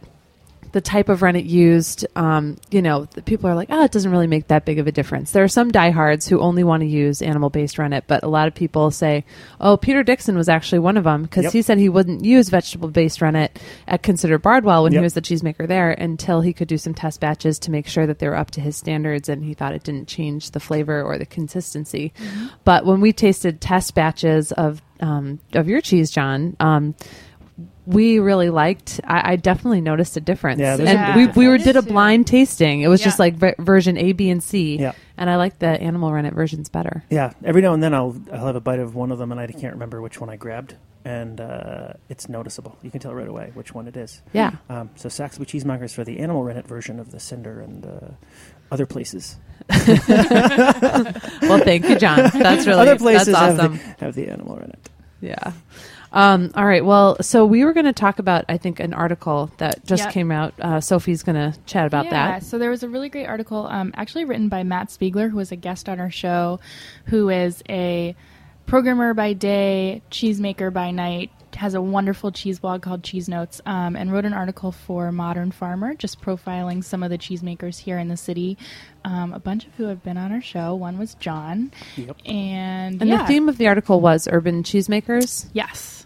the 0.72 0.80
type 0.80 1.08
of 1.08 1.22
rennet 1.22 1.44
used, 1.44 2.06
um, 2.16 2.56
you 2.70 2.82
know, 2.82 3.06
the 3.14 3.22
people 3.22 3.48
are 3.48 3.54
like, 3.54 3.68
oh, 3.70 3.84
it 3.84 3.92
doesn't 3.92 4.10
really 4.10 4.26
make 4.26 4.48
that 4.48 4.64
big 4.64 4.78
of 4.78 4.86
a 4.86 4.92
difference. 4.92 5.30
There 5.32 5.44
are 5.44 5.48
some 5.48 5.70
diehards 5.70 6.26
who 6.28 6.40
only 6.40 6.64
want 6.64 6.82
to 6.82 6.86
use 6.86 7.22
animal 7.22 7.50
based 7.50 7.78
rennet, 7.78 8.04
but 8.06 8.22
a 8.22 8.28
lot 8.28 8.48
of 8.48 8.54
people 8.54 8.90
say, 8.90 9.24
oh, 9.60 9.76
Peter 9.76 10.02
Dixon 10.02 10.36
was 10.36 10.48
actually 10.48 10.78
one 10.80 10.96
of 10.96 11.04
them 11.04 11.22
because 11.22 11.44
Yep. 11.44 11.52
he 11.52 11.62
said 11.62 11.78
he 11.78 11.88
wouldn't 11.88 12.24
use 12.24 12.48
vegetable 12.48 12.88
based 12.88 13.20
rennet 13.22 13.58
at 13.86 14.02
Consider 14.02 14.38
Bardwell 14.38 14.82
when 14.82 14.92
he 14.92 14.98
was 14.98 15.14
the 15.14 15.22
cheesemaker 15.22 15.66
there 15.66 15.90
until 15.92 16.40
he 16.40 16.52
could 16.52 16.68
do 16.68 16.78
some 16.78 16.94
test 16.94 17.20
batches 17.20 17.58
to 17.60 17.70
make 17.70 17.86
sure 17.86 18.06
that 18.06 18.18
they 18.18 18.28
were 18.28 18.36
up 18.36 18.50
to 18.52 18.60
his 18.60 18.76
standards 18.76 19.28
and 19.28 19.42
he 19.44 19.54
thought 19.54 19.74
it 19.74 19.84
didn't 19.84 20.08
change 20.08 20.50
the 20.50 20.60
flavor 20.60 21.02
or 21.02 21.18
the 21.18 21.26
consistency. 21.26 22.12
But 22.64 22.84
when 22.84 23.00
we 23.00 23.12
tasted 23.12 23.60
test 23.60 23.94
batches 23.94 24.52
of 24.52 24.82
um, 25.00 25.38
of 25.54 25.68
your 25.68 25.80
cheese, 25.80 26.10
Jon, 26.10 26.56
um, 26.58 26.94
we 27.88 28.18
really 28.18 28.50
liked. 28.50 29.00
I, 29.04 29.32
I 29.32 29.36
definitely 29.36 29.80
noticed 29.80 30.16
a 30.16 30.20
difference. 30.20 30.60
Yeah, 30.60 30.76
there's 30.76 30.88
and 30.90 31.14
a 31.14 31.16
we 31.16 31.26
we 31.28 31.48
were 31.48 31.58
did 31.58 31.76
a 31.76 31.82
blind 31.82 32.26
tasting. 32.26 32.82
It 32.82 32.88
was 32.88 33.00
just 33.00 33.18
like 33.18 33.34
ver- 33.36 33.54
version 33.58 33.96
A, 33.96 34.12
B, 34.12 34.28
and 34.30 34.42
C. 34.42 34.76
Yeah. 34.78 34.92
And 35.16 35.28
I 35.30 35.36
like 35.36 35.58
the 35.58 35.68
animal 35.68 36.12
rennet 36.12 36.34
versions 36.34 36.68
better. 36.68 37.02
Yeah, 37.10 37.32
every 37.42 37.62
now 37.62 37.72
and 37.74 37.82
then 37.82 37.94
I'll 37.94 38.14
I'll 38.32 38.46
have 38.46 38.56
a 38.56 38.60
bite 38.60 38.78
of 38.78 38.94
one 38.94 39.10
of 39.10 39.18
them 39.18 39.32
and 39.32 39.40
I 39.40 39.46
can't 39.46 39.72
remember 39.74 40.00
which 40.02 40.20
one 40.20 40.28
I 40.30 40.36
grabbed. 40.36 40.74
and 41.04 41.40
uh, 41.40 41.94
it's 42.10 42.28
noticeable. 42.28 42.76
You 42.82 42.90
can 42.90 43.00
tell 43.00 43.14
right 43.14 43.26
away 43.28 43.50
which 43.54 43.72
one 43.72 43.88
it 43.88 43.96
is. 43.96 44.20
Yeah. 44.34 44.52
Um, 44.68 44.90
so 44.96 45.08
Saxelby 45.08 45.46
cheesemongers 45.46 45.94
for 45.94 46.04
the 46.04 46.18
animal 46.18 46.44
rennet 46.44 46.66
version 46.68 47.00
of 47.00 47.10
the 47.12 47.18
Cinder 47.20 47.60
and 47.60 47.86
uh, 47.86 48.10
other 48.70 48.84
places. 48.86 49.36
Well, 51.42 51.60
thank 51.60 51.88
you, 51.88 51.96
Jon. 51.98 52.30
That's 52.34 52.66
really 52.66 52.80
other 52.80 52.98
places 52.98 53.28
that's 53.28 53.38
have, 53.38 53.58
awesome. 53.60 53.76
the, 53.78 54.04
have 54.04 54.14
the 54.14 54.28
animal 54.28 54.56
rennet. 54.56 54.88
Yeah. 55.20 55.52
Um, 56.12 56.50
all 56.54 56.64
right. 56.66 56.84
Well, 56.84 57.16
so 57.20 57.44
we 57.44 57.64
were 57.64 57.72
going 57.72 57.86
to 57.86 57.92
talk 57.92 58.18
about, 58.18 58.44
I 58.48 58.56
think, 58.56 58.80
an 58.80 58.94
article 58.94 59.50
that 59.58 59.84
just 59.84 60.04
Yep. 60.04 60.12
came 60.12 60.30
out. 60.32 60.54
Uh, 60.60 60.80
Sophie's 60.80 61.22
going 61.22 61.36
to 61.36 61.58
chat 61.66 61.86
about 61.86 62.06
yeah, 62.06 62.10
that. 62.38 62.42
So 62.44 62.58
there 62.58 62.70
was 62.70 62.82
a 62.82 62.88
really 62.88 63.08
great 63.08 63.26
article, 63.26 63.66
um, 63.66 63.92
actually 63.96 64.24
written 64.24 64.48
by 64.48 64.62
Matt 64.62 64.88
Spiegler, 64.88 65.30
who 65.30 65.36
was 65.36 65.52
a 65.52 65.56
guest 65.56 65.88
on 65.88 66.00
our 66.00 66.10
show, 66.10 66.60
who 67.06 67.28
is 67.28 67.62
a 67.68 68.16
programmer 68.66 69.12
by 69.14 69.32
day, 69.34 70.02
cheesemaker 70.10 70.72
by 70.72 70.90
night, 70.90 71.30
has 71.56 71.74
a 71.74 71.80
wonderful 71.82 72.30
cheese 72.30 72.60
blog 72.60 72.82
called 72.82 73.02
Cheese 73.02 73.28
Notes, 73.28 73.60
um, 73.66 73.96
and 73.96 74.12
wrote 74.12 74.24
an 74.24 74.32
article 74.34 74.70
for 74.70 75.10
Modern 75.10 75.50
Farmer, 75.50 75.94
just 75.94 76.20
profiling 76.20 76.84
some 76.84 77.02
of 77.02 77.10
the 77.10 77.18
cheesemakers 77.18 77.78
here 77.80 77.98
in 77.98 78.08
the 78.08 78.16
city. 78.16 78.56
Um, 79.04 79.32
a 79.32 79.38
bunch 79.40 79.66
of 79.66 79.74
who 79.74 79.84
have 79.84 80.02
been 80.02 80.16
on 80.18 80.30
our 80.30 80.42
show. 80.42 80.74
One 80.74 80.98
was 80.98 81.14
John, 81.14 81.72
Yep. 81.96 82.16
and 82.26 83.00
And 83.00 83.10
yeah. 83.10 83.22
the 83.22 83.24
theme 83.26 83.48
of 83.48 83.56
the 83.58 83.66
article 83.68 84.00
was 84.00 84.28
urban 84.30 84.62
cheesemakers. 84.62 85.46
yes. 85.52 85.97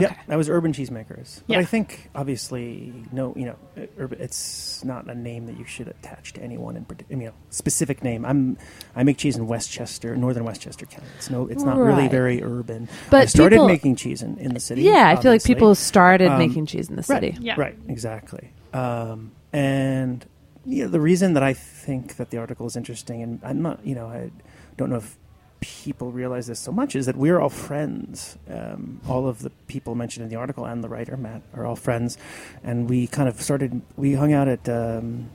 Yeah, 0.00 0.14
that 0.26 0.36
was 0.36 0.48
Urban 0.48 0.72
Cheesemakers. 0.72 1.40
But 1.46 1.54
Yeah. 1.54 1.58
I 1.60 1.64
think, 1.64 2.10
obviously, 2.14 2.92
no, 3.12 3.32
you 3.36 3.46
know, 3.46 3.56
uh, 3.76 3.86
urban, 3.98 4.20
it's 4.20 4.84
not 4.84 5.08
a 5.08 5.14
name 5.14 5.46
that 5.46 5.58
you 5.58 5.64
should 5.64 5.88
attach 5.88 6.32
to 6.34 6.42
anyone 6.42 6.76
in 6.76 6.84
particular. 6.84 7.20
You 7.22 7.28
know, 7.28 7.34
specific 7.50 8.02
name. 8.02 8.24
I'm, 8.24 8.58
I 8.96 9.02
make 9.02 9.16
cheese 9.18 9.36
in 9.36 9.46
Westchester, 9.46 10.16
northern 10.16 10.44
Westchester 10.44 10.86
County. 10.86 11.06
It's 11.16 11.30
no, 11.30 11.46
it's 11.46 11.62
not 11.64 11.76
really 11.78 12.08
very 12.08 12.42
urban. 12.42 12.88
But 13.10 13.22
I 13.22 13.24
started 13.26 13.56
people- 13.56 13.68
making 13.68 13.96
cheese 13.96 14.22
in, 14.22 14.38
in 14.38 14.54
the 14.54 14.60
city. 14.60 14.82
Yeah, 14.82 15.08
I 15.08 15.16
feel 15.20 15.32
like 15.32 15.44
people 15.44 15.74
started 15.74 16.28
Um, 16.28 16.38
making 16.38 16.66
cheese 16.66 16.88
in 16.88 16.96
the 16.96 17.02
city. 17.02 17.30
Right, 17.32 17.40
Yeah. 17.42 17.54
right, 17.58 17.76
exactly. 17.88 18.50
Um, 18.72 19.32
and 19.52 20.24
yeah, 20.64 20.86
the 20.86 21.00
reason 21.00 21.32
that 21.34 21.42
I 21.42 21.54
think 21.54 22.16
that 22.16 22.30
the 22.30 22.38
article 22.38 22.66
is 22.66 22.76
interesting, 22.76 23.22
and 23.22 23.40
I'm 23.42 23.62
not, 23.62 23.84
you 23.86 23.94
know, 23.94 24.06
I 24.06 24.30
don't 24.76 24.90
know 24.90 24.96
if 24.96 25.16
people 25.60 26.12
realize 26.12 26.46
this 26.46 26.60
so 26.60 26.72
much, 26.72 26.94
is 26.96 27.06
that 27.06 27.16
we're 27.16 27.40
all 27.40 27.48
friends. 27.48 28.36
Um, 28.50 29.00
all 29.08 29.28
of 29.28 29.40
the 29.40 29.50
people 29.66 29.94
mentioned 29.94 30.24
in 30.24 30.30
the 30.30 30.36
article 30.36 30.64
and 30.64 30.82
the 30.82 30.88
writer 30.88 31.16
Matt 31.16 31.42
are 31.54 31.66
all 31.66 31.76
friends, 31.76 32.18
and 32.62 32.88
we 32.88 33.06
kind 33.06 33.28
of 33.28 33.40
started. 33.40 33.80
We 33.96 34.14
hung 34.14 34.32
out 34.32 34.48
at 34.48 34.68
um, 34.68 35.30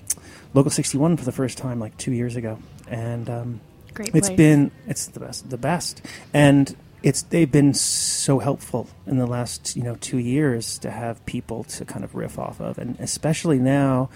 Local 0.54 0.72
61 0.72 1.18
for 1.18 1.26
the 1.26 1.32
first 1.32 1.58
time 1.58 1.80
like 1.80 1.98
two 1.98 2.12
years 2.12 2.36
ago, 2.36 2.60
and 2.88 3.30
um, 3.30 3.62
Great 3.94 4.16
it's 4.16 4.30
been 4.30 4.72
it's 4.88 5.08
the 5.08 5.20
best 5.20 5.50
the 5.50 5.58
best 5.58 6.02
and 6.34 6.76
it's 7.04 7.22
they've 7.24 7.52
been 7.52 7.74
so 7.74 8.40
helpful 8.40 8.90
in 9.06 9.18
the 9.18 9.28
last 9.28 9.76
you 9.76 9.84
know 9.84 9.96
two 9.96 10.18
years 10.18 10.80
to 10.80 10.90
have 10.90 11.24
people 11.26 11.64
to 11.66 11.86
kind 11.86 12.04
of 12.04 12.16
riff 12.16 12.40
off 12.40 12.60
of 12.60 12.80
and 12.80 13.00
especially 13.00 13.60
now 13.60 14.10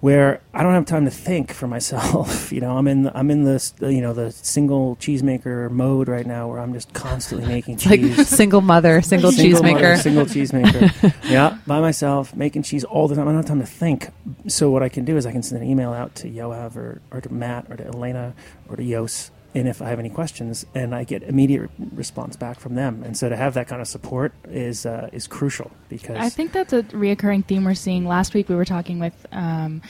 where 0.00 0.40
I 0.54 0.62
don't 0.62 0.74
have 0.74 0.86
time 0.86 1.04
to 1.04 1.10
think 1.10 1.52
for 1.52 1.66
myself. 1.66 2.52
you 2.56 2.60
know, 2.60 2.76
I'm 2.76 2.86
in 2.88 3.02
the, 3.04 3.16
I'm 3.18 3.30
in 3.30 3.44
this 3.44 3.74
you 3.80 4.00
know 4.00 4.12
the 4.12 4.30
single 4.32 4.96
cheesemaker 4.96 5.70
mode 5.70 6.08
right 6.08 6.26
now 6.26 6.48
where 6.48 6.58
I'm 6.58 6.72
just 6.72 6.92
constantly 6.92 7.46
making 7.56 7.74
It's 7.74 7.86
like 7.86 8.00
cheese. 8.00 8.28
single 8.28 8.60
mother, 8.60 9.00
single, 9.02 9.32
Single 9.32 9.62
mother, 9.62 9.80
cheesemaker. 9.96 9.98
single 10.02 10.24
cheesemaker. 10.26 11.14
yeah, 11.30 11.58
by 11.66 11.80
myself, 11.80 12.34
making 12.36 12.62
cheese 12.62 12.84
all 12.84 13.08
the 13.08 13.14
time. 13.14 13.24
I 13.26 13.30
don't 13.32 13.36
have 13.36 13.46
time 13.46 13.60
to 13.60 13.66
think. 13.66 14.08
So 14.48 14.70
what 14.70 14.82
I 14.82 14.88
can 14.88 15.04
do 15.04 15.16
is 15.16 15.26
I 15.26 15.32
can 15.32 15.42
send 15.42 15.62
an 15.62 15.68
email 15.68 15.92
out 15.92 16.14
to 16.16 16.28
Yoav 16.30 16.76
or, 16.76 17.00
or 17.10 17.20
to 17.20 17.32
Matt 17.32 17.66
or 17.70 17.76
to 17.76 17.86
Elena 17.86 18.34
or 18.68 18.76
to 18.76 18.82
Yos, 18.84 19.30
and 19.56 19.68
if 19.68 19.80
I 19.80 19.88
have 19.88 19.98
any 19.98 20.10
questions, 20.10 20.66
and 20.74 20.94
I 20.94 21.04
get 21.04 21.22
immediate 21.22 21.62
re- 21.62 21.88
response 21.94 22.36
back 22.36 22.60
from 22.60 22.74
them. 22.74 23.02
And 23.02 23.16
so 23.16 23.30
to 23.30 23.36
have 23.36 23.54
that 23.54 23.66
kind 23.66 23.80
of 23.80 23.88
support 23.88 24.34
is 24.44 24.84
uh, 24.84 25.08
is 25.12 25.26
crucial 25.26 25.70
because 25.88 26.18
I 26.18 26.28
think 26.28 26.52
that's 26.52 26.74
a 26.74 26.82
reoccurring 26.82 27.46
theme 27.46 27.64
we're 27.64 27.74
seeing. 27.74 28.06
Last 28.06 28.34
week 28.34 28.50
we 28.50 28.54
were 28.54 28.66
talking 28.66 28.98
with 28.98 29.26
um, 29.32 29.80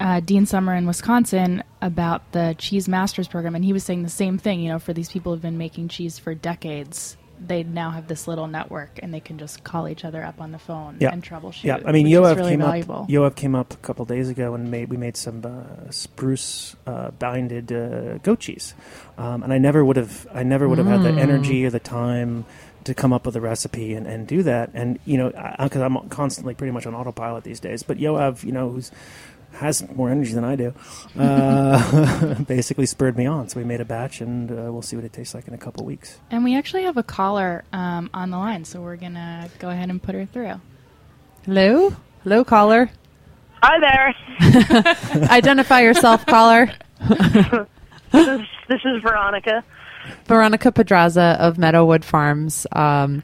uh, 0.00 0.18
Dean 0.20 0.44
Sommer 0.44 0.74
in 0.74 0.86
Wisconsin 0.86 1.62
about 1.80 2.32
the 2.32 2.56
Cheese 2.58 2.88
Masters 2.88 3.28
program, 3.28 3.54
and 3.54 3.64
he 3.64 3.72
was 3.72 3.84
saying 3.84 4.02
the 4.02 4.08
same 4.08 4.38
thing. 4.38 4.60
You 4.60 4.70
know, 4.70 4.80
for 4.80 4.92
these 4.92 5.08
people 5.08 5.32
who've 5.32 5.42
been 5.42 5.56
making 5.56 5.86
cheese 5.86 6.18
for 6.18 6.34
decades, 6.34 7.16
they 7.44 7.62
now 7.62 7.90
have 7.90 8.06
this 8.08 8.26
little 8.28 8.46
network, 8.46 8.98
and 9.02 9.12
they 9.12 9.20
can 9.20 9.38
just 9.38 9.62
call 9.64 9.88
each 9.88 10.04
other 10.04 10.22
up 10.24 10.40
on 10.40 10.52
the 10.52 10.58
phone 10.58 10.96
Yeah. 11.00 11.10
and 11.12 11.22
troubleshoot. 11.22 11.64
Yeah, 11.64 11.80
I 11.84 11.92
mean, 11.92 12.06
Yoav 12.06 12.36
really 12.36 12.50
came 12.52 12.60
valuable. 12.60 13.02
up. 13.02 13.08
Yoav 13.08 13.34
came 13.36 13.54
up 13.54 13.72
a 13.74 13.76
couple 13.78 14.04
days 14.04 14.28
ago 14.28 14.54
and 14.54 14.70
made 14.70 14.88
we 14.88 14.96
made 14.96 15.16
some 15.16 15.44
uh, 15.44 15.90
spruce 15.90 16.76
uh, 16.86 17.10
binded 17.12 17.72
uh, 17.72 18.18
goat 18.18 18.40
cheese, 18.40 18.74
um, 19.18 19.42
and 19.42 19.52
I 19.52 19.58
never 19.58 19.84
would 19.84 19.96
have 19.96 20.26
I 20.32 20.42
never 20.42 20.68
would 20.68 20.78
have 20.78 20.86
had 20.86 21.02
the 21.02 21.10
Mm. 21.10 21.18
energy 21.20 21.64
or 21.66 21.70
the 21.70 21.80
time 21.80 22.44
to 22.84 22.94
come 22.94 23.12
up 23.12 23.26
with 23.26 23.34
a 23.34 23.40
recipe 23.40 23.94
and, 23.94 24.06
and 24.06 24.26
do 24.28 24.42
that. 24.44 24.70
And 24.74 24.98
you 25.04 25.18
know, 25.18 25.30
because 25.60 25.82
I'm 25.82 26.08
constantly 26.08 26.54
pretty 26.54 26.70
much 26.70 26.86
on 26.86 26.94
autopilot 26.94 27.42
these 27.44 27.58
days. 27.60 27.82
But 27.82 27.98
Yoav, 27.98 28.44
you 28.44 28.52
know, 28.52 28.70
who's 28.70 28.90
has 29.56 29.86
more 29.94 30.10
energy 30.10 30.32
than 30.32 30.44
I 30.44 30.56
do, 30.56 30.74
uh, 31.18 32.34
basically 32.46 32.86
spurred 32.86 33.16
me 33.16 33.26
on. 33.26 33.48
So 33.48 33.58
we 33.58 33.64
made 33.64 33.80
a 33.80 33.84
batch, 33.84 34.20
and 34.20 34.50
uh, 34.50 34.70
we'll 34.72 34.82
see 34.82 34.96
what 34.96 35.04
it 35.04 35.12
tastes 35.12 35.34
like 35.34 35.48
in 35.48 35.54
a 35.54 35.58
couple 35.58 35.84
weeks. 35.84 36.18
and 36.30 36.44
we 36.44 36.56
actually 36.56 36.84
have 36.84 36.96
a 36.96 37.02
caller 37.02 37.64
um, 37.72 38.10
on 38.14 38.30
the 38.30 38.38
line, 38.38 38.64
so 38.64 38.80
we're 38.80 38.96
gonna 38.96 39.48
go 39.58 39.70
ahead 39.70 39.90
and 39.90 40.02
put 40.02 40.14
her 40.14 40.26
through. 40.26 40.60
Hello? 41.44 41.94
Hello, 42.22 42.44
caller. 42.44 42.90
Hi 43.62 43.80
there. 43.80 44.14
Identify 45.30 45.80
yourself, 45.80 46.26
caller. 46.26 46.70
This 48.12 48.28
is 48.28 48.40
this 48.68 48.80
is 48.84 49.02
Veronica. 49.02 49.64
Veronica 50.26 50.70
Pedraza 50.70 51.36
of 51.40 51.56
Meadowood 51.56 52.04
Farms, 52.04 52.66
um, 52.72 53.22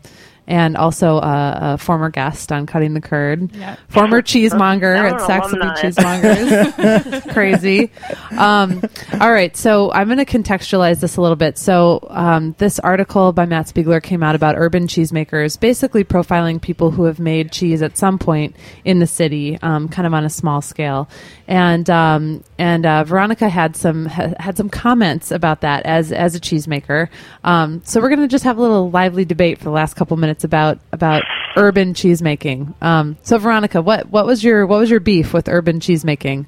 and 0.52 0.76
also 0.76 1.16
a, 1.16 1.58
a 1.62 1.78
former 1.78 2.10
guest 2.10 2.52
on 2.52 2.66
Cutting 2.66 2.92
the 2.92 3.00
Curd. 3.00 3.56
Yeah. 3.56 3.76
Former 3.88 4.20
cheesemonger 4.22 4.94
I'm 4.94 5.06
at 5.06 5.12
an 5.14 5.26
Saxelby. 5.26 5.76
Cheesemongers. 5.78 7.32
Crazy. 7.32 7.90
Um, 8.38 8.82
all 9.18 9.32
right, 9.32 9.56
so 9.56 9.90
I'm 9.92 10.08
going 10.08 10.22
to 10.22 10.26
contextualize 10.26 11.00
this 11.00 11.16
a 11.16 11.22
little 11.22 11.36
bit. 11.36 11.56
So 11.56 12.06
um, 12.10 12.54
this 12.58 12.78
article 12.78 13.32
by 13.32 13.46
Matt 13.46 13.64
Spiegler 13.64 14.02
came 14.02 14.22
out 14.22 14.34
about 14.34 14.56
urban 14.58 14.88
cheesemakers, 14.88 15.58
basically 15.58 16.04
profiling 16.04 16.60
people 16.60 16.90
who 16.90 17.04
have 17.04 17.18
made 17.18 17.50
cheese 17.50 17.80
at 17.80 17.96
some 17.96 18.18
point 18.18 18.54
in 18.84 18.98
the 18.98 19.06
city, 19.06 19.58
um, 19.62 19.88
kind 19.88 20.06
of 20.06 20.12
on 20.12 20.26
a 20.26 20.30
small 20.30 20.60
scale. 20.60 21.08
And 21.48 21.88
um, 21.88 22.44
and 22.62 22.86
uh, 22.86 23.02
Veronica 23.02 23.48
had 23.48 23.74
some 23.74 24.06
ha- 24.06 24.34
had 24.38 24.56
some 24.56 24.70
comments 24.70 25.32
about 25.32 25.62
that 25.62 25.84
as 25.84 26.12
as 26.12 26.36
a 26.36 26.40
cheesemaker. 26.40 27.08
Um, 27.42 27.82
so 27.84 28.00
we're 28.00 28.08
going 28.08 28.20
to 28.20 28.28
just 28.28 28.44
have 28.44 28.56
a 28.56 28.60
little 28.60 28.88
lively 28.88 29.24
debate 29.24 29.58
for 29.58 29.64
the 29.64 29.70
last 29.72 29.94
couple 29.94 30.16
minutes 30.16 30.44
about 30.44 30.78
about 30.92 31.24
urban 31.56 31.92
cheesemaking. 31.92 32.72
Um, 32.80 33.16
so 33.22 33.36
Veronica, 33.38 33.82
what 33.82 34.10
what 34.10 34.26
was 34.26 34.44
your 34.44 34.64
what 34.66 34.78
was 34.78 34.90
your 34.90 35.00
beef 35.00 35.34
with 35.34 35.48
urban 35.48 35.80
cheesemaking? 35.80 36.46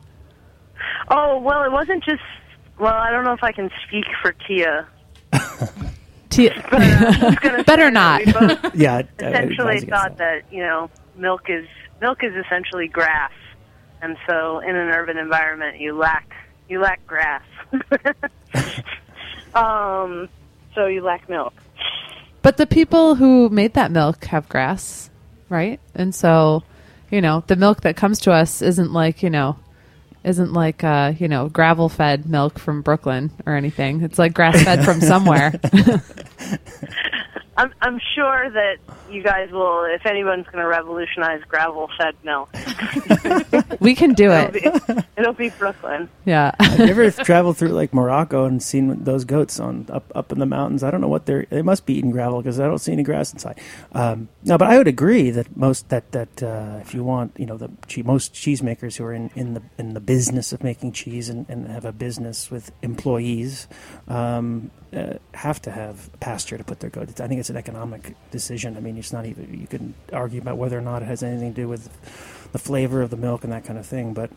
Oh 1.08 1.38
well, 1.40 1.64
it 1.64 1.72
wasn't 1.72 2.04
just. 2.04 2.22
Well, 2.78 2.94
I 2.94 3.10
don't 3.10 3.24
know 3.24 3.32
if 3.32 3.42
I 3.42 3.50
can 3.52 3.68
speak 3.88 4.04
for 4.22 4.32
Tia. 4.46 4.86
T- 6.30 6.50
But 6.70 6.74
uh, 6.74 6.84
I'm 6.86 7.20
just 7.20 7.40
gonna 7.40 7.64
Better 7.72 7.90
not. 7.90 8.24
We 8.24 8.32
both 8.32 8.74
Yeah, 8.74 8.94
I- 8.94 9.24
I 9.24 9.28
essentially 9.30 9.76
advise 9.78 9.84
thought 9.84 10.18
that 10.18 10.42
you 10.52 10.60
know 10.62 10.90
milk 11.16 11.42
is 11.48 11.66
milk 12.00 12.22
is 12.22 12.32
essentially 12.34 12.88
grass, 12.88 13.32
and 14.04 14.18
so 14.26 14.58
in 14.60 14.76
an 14.76 14.90
urban 14.90 15.16
environment 15.16 15.80
you 15.80 15.96
lack 15.96 16.30
you 16.68 16.80
lack 16.80 17.06
grass. 17.06 17.42
um, 19.54 20.28
so 20.74 20.86
you 20.86 21.02
lack 21.02 21.28
milk. 21.28 21.52
But 22.42 22.56
the 22.56 22.66
people 22.66 23.14
who 23.14 23.48
made 23.48 23.74
that 23.74 23.90
milk 23.90 24.24
have 24.26 24.48
grass, 24.48 25.10
right? 25.48 25.80
And 25.94 26.14
so, 26.14 26.62
you 27.10 27.20
know, 27.20 27.44
the 27.46 27.56
milk 27.56 27.82
that 27.82 27.96
comes 27.96 28.20
to 28.20 28.32
us 28.32 28.62
isn't 28.62 28.92
like, 28.92 29.22
you 29.22 29.30
know, 29.30 29.56
isn't 30.24 30.52
like 30.52 30.84
uh, 30.84 31.12
you 31.18 31.28
know, 31.28 31.48
gravel 31.48 31.88
fed 31.88 32.26
milk 32.26 32.58
from 32.58 32.82
Brooklyn 32.82 33.30
or 33.46 33.56
anything. 33.56 34.02
It's 34.02 34.18
like 34.18 34.34
grass 34.34 34.62
fed 34.62 34.84
from 34.84 35.00
somewhere. 35.12 35.58
I'm 37.56 37.72
I'm 37.80 38.00
sure 38.14 38.50
that 38.50 38.78
you 39.10 39.22
guys 39.22 39.50
will, 39.50 39.84
if 39.84 40.06
anyone's 40.06 40.46
going 40.46 40.58
to 40.58 40.66
revolutionize 40.66 41.42
gravel-fed 41.46 42.16
milk, 42.24 42.48
we 43.80 43.94
can 43.94 44.12
do 44.14 44.32
it'll 44.32 44.54
it. 44.56 44.86
be, 44.86 45.02
it'll 45.16 45.32
be 45.32 45.50
Brooklyn. 45.50 46.08
Yeah. 46.24 46.52
Have 46.58 46.78
you 46.80 46.86
ever 46.86 47.10
traveled 47.10 47.56
through 47.56 47.68
like 47.68 47.92
Morocco 47.94 48.44
and 48.44 48.62
seen 48.62 49.04
those 49.04 49.24
goats 49.24 49.60
on 49.60 49.86
up 49.90 50.10
up 50.14 50.32
in 50.32 50.38
the 50.38 50.46
mountains? 50.46 50.82
I 50.82 50.90
don't 50.90 51.00
know 51.00 51.08
what 51.08 51.26
they're. 51.26 51.46
They 51.50 51.62
must 51.62 51.86
be 51.86 51.94
eating 51.94 52.10
gravel 52.10 52.40
because 52.40 52.58
I 52.58 52.66
don't 52.66 52.78
see 52.78 52.92
any 52.92 53.02
grass 53.02 53.32
inside. 53.32 53.60
Um, 53.92 54.28
no, 54.42 54.58
but 54.58 54.68
I 54.68 54.78
would 54.78 54.88
agree 54.88 55.30
that 55.30 55.56
most 55.56 55.88
that 55.90 56.10
that 56.12 56.42
uh, 56.42 56.78
if 56.80 56.94
you 56.94 57.04
want, 57.04 57.32
you 57.38 57.46
know, 57.46 57.56
the 57.56 57.70
che- 57.86 58.02
most 58.02 58.34
cheesemakers 58.34 58.96
who 58.96 59.04
are 59.04 59.12
in, 59.14 59.30
in 59.36 59.54
the 59.54 59.62
in 59.78 59.94
the 59.94 60.00
business 60.00 60.52
of 60.52 60.62
making 60.64 60.92
cheese 60.92 61.28
and, 61.28 61.46
and 61.48 61.68
have 61.68 61.84
a 61.84 61.92
business 61.92 62.50
with 62.50 62.72
employees 62.82 63.68
um, 64.08 64.70
uh, 64.94 65.18
have 65.32 65.60
to 65.62 65.70
have 65.70 66.10
pasture 66.20 66.58
to 66.58 66.64
put 66.64 66.80
their 66.80 66.90
goats. 66.90 67.20
I 67.20 67.28
think 67.28 67.40
it's 67.40 67.50
an 67.50 67.56
economic 67.56 68.14
decision. 68.30 68.76
I 68.76 68.80
mean, 68.80 68.96
it's 68.96 69.12
not 69.12 69.26
even 69.26 69.58
you 69.60 69.66
can 69.66 69.94
argue 70.12 70.40
about 70.40 70.56
whether 70.56 70.78
or 70.78 70.82
not 70.82 71.02
it 71.02 71.06
has 71.06 71.22
anything 71.22 71.54
to 71.54 71.62
do 71.62 71.68
with 71.68 71.88
the 72.52 72.58
flavor 72.58 73.02
of 73.02 73.10
the 73.10 73.16
milk 73.16 73.44
and 73.44 73.52
that 73.52 73.64
kind 73.64 73.78
of 73.78 73.86
thing, 73.86 74.14
but 74.14 74.30